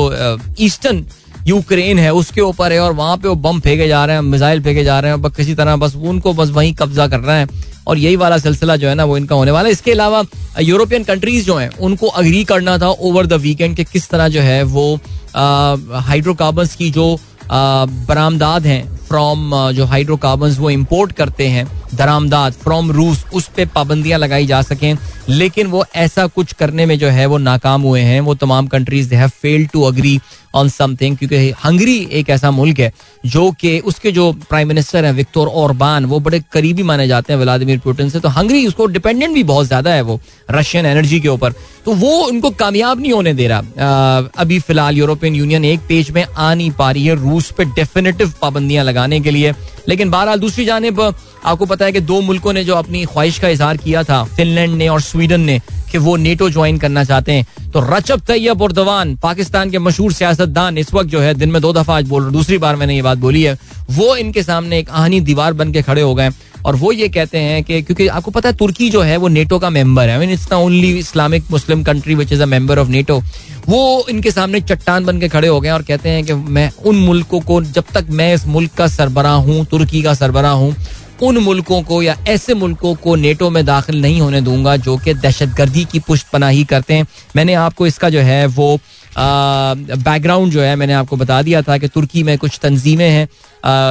[0.61, 1.05] ईस्टर्न
[1.49, 4.63] यूक्रेन है, उसके ऊपर है और वहाँ पे वो बम फेंके जा रहे हैं, मिसाइल
[4.63, 7.49] फेंके जा रहे हैं, बस किसी तरह बस उनको बस वहीं कब्जा कर रहे हैं
[7.87, 10.23] और यही वाला सिलसिला जो है ना वो इनका होने वाला है। इसके अलावा,
[10.61, 14.41] यूरोपियन कंट्रीज़ जो हैं, उनको अग्री करना था ओवर द वीकेंड के किस तरह जो
[14.41, 14.95] है वो
[15.37, 17.17] हाइड्रोकार्बन्स की जो
[17.51, 24.19] बरामदाद हैं फ्रॉम जो हाइड्रोकार्बन वो इम्पोर्ट करते हैं, दरामदाद फ्रॉम रूस उस पर पाबंदियाँ
[24.19, 24.97] लगाई जा सकें।
[25.31, 29.09] लेकिन वो ऐसा कुछ करने में जो है, वो नाकाम हुए हैं। वो तमाम countries
[29.09, 30.19] they have failed to agree
[30.55, 32.93] on something क्योंकि हंगरी एक ऐसा मुल्क है,
[33.25, 37.41] जो कि उसके जो प्राइम मिनिस्टर हैं विक्टोर ओरबान वो बड़े करीबी माने जाते हैं
[37.41, 41.29] व्लादिमिर पुटिन से। तो हंगरी उसको डिपेंडेंट भी बहुत ज़्यादा है वो रशियन एनर्जी के
[41.29, 41.53] ऊपर।
[41.85, 46.25] तो वो उनको कामयाब नहीं होने दे रहा। अभी फ़िलहाल यूरोपियन यूनियन एक पेज में
[46.27, 49.55] आ नहीं पा रही है रूस पे डेफिनेटिव पाबंदियाँ लगाने के लिए।
[49.89, 51.01] लेकिन बहरहाल दूसरी जानब,
[51.45, 54.75] आपको पता है कि दो मुल्कों ने जो अपनी ख्वाहिश का इजहार किया था, फिनलैंड
[54.75, 55.61] ने और स्वीडन ने,
[55.93, 60.79] कि वो नेटो ज्वाइन करना चाहते हैं। तो रचब तैयब उर्दवान पाकिस्तान के मशहूर सियासतदान
[60.79, 63.03] इस वक्त जो है, दिन में दो दफ़ा आज बोल रहा दूसरी बार मैंने ये
[63.03, 63.57] बात बोली है।
[63.91, 66.31] वो इनके सामने एक आहनी दीवार बन के खड़े हो गए
[66.67, 69.59] और वो ये कहते हैं कि, क्योंकि आपको पता है, तुर्की जो है, वो नेटो
[69.59, 73.23] का मेंबर है। It's the only Islamic Muslim country which is a member of NATO
[73.69, 76.97] वो इनके सामने चट्टान बन के खड़े हो गए और कहते हैं कि मैं उन
[76.97, 80.75] मुल्कों को, जब तक मैं इस मुल्क का सरबरा हूँ, तुर्की का सरबरा हूँ,
[81.23, 85.15] उन मुल्कों को या ऐसे मुल्कों को नेटो में दाखिल नहीं होने दूँगा जो कि
[85.15, 87.07] दहशत गर्दी की पुष्ट पनाही करते हैं।
[87.37, 88.79] मैंने आपको इसका जो है, वो
[89.19, 93.29] बैकग्राउंड जो है, मैंने आपको बता दिया था कि तुर्की में कुछ तंजीमें हैं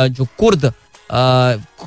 [0.09, 0.71] जो कुर्द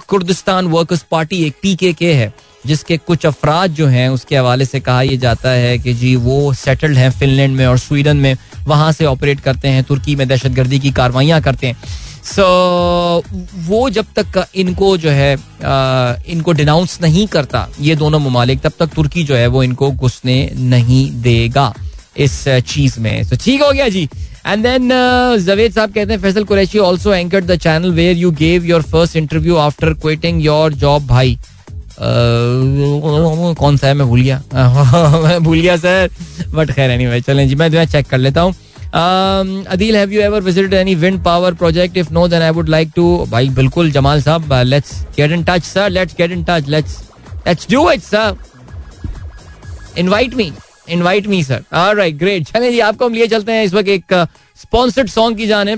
[0.09, 2.33] कुर्दिस्तान वर्कर्स पार्टी एक पी के है।
[2.67, 6.53] जिसके कुछ अफराद जो हैं उसके हवाले से कहा यह जाता है कि जी वो
[6.55, 8.37] सेटल्ड हैं फिनलैंड में और स्वीडन में
[8.67, 11.77] वहाँ से ऑपरेट करते हैं तुर्की में दहशत गर्दी की कार्रवाइयाँ करते हैं।
[12.25, 18.19] सो so, वो जब तक इनको जो है आ, इनको डिनाउंस नहीं करता ये दोनों
[18.21, 21.73] ममालिक तब तक तुर्की जो है वो इनको घुसने नहीं देगा
[22.17, 24.09] इस चीज़ में। तो ठीक हो गया जी।
[24.47, 24.89] एंड देन
[25.45, 29.17] जवेद साहब कहते हैं Faisal Qureshi also anchored the channel where you gave your first
[29.17, 31.39] interview after quitting your job भाई।
[32.01, 33.95] कौन सा है?
[33.95, 34.43] मैं भूल गया।
[35.23, 36.11] मैं भूल गया, सर।
[36.55, 38.55] बट खैर एनीवे चलें जी, मैं चेक कर लेता हूँ।
[38.93, 42.91] Adeel have you ever visited any wind power project if no then I would like
[42.97, 46.99] to भाई, बिल्कुल Jamal Sahab let's get in touch sir let's get in touch let's
[47.47, 48.37] let's do it sir
[49.99, 50.53] invite me
[50.89, 51.63] invite me sir
[51.97, 54.27] right great चले जी, आपको हम लिए चलते हैं इस वक्त एक
[54.61, 55.73] स्पॉन्सर्ड सॉन्ग की जाने।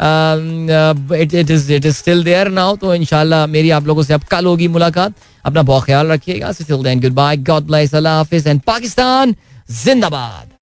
[0.00, 4.46] It is it is still there now तो इंशाल्लाह मेरी आप लोगों से अब कल
[4.46, 5.12] होगी मुलाकात।
[5.48, 6.52] अपना बहुत ख्याल रखिएगा।
[7.00, 9.34] गुड बाय गॉड ब्लेस अल्लाह हाफिज एंड पाकिस्तान
[9.84, 10.50] जिंदाबाद।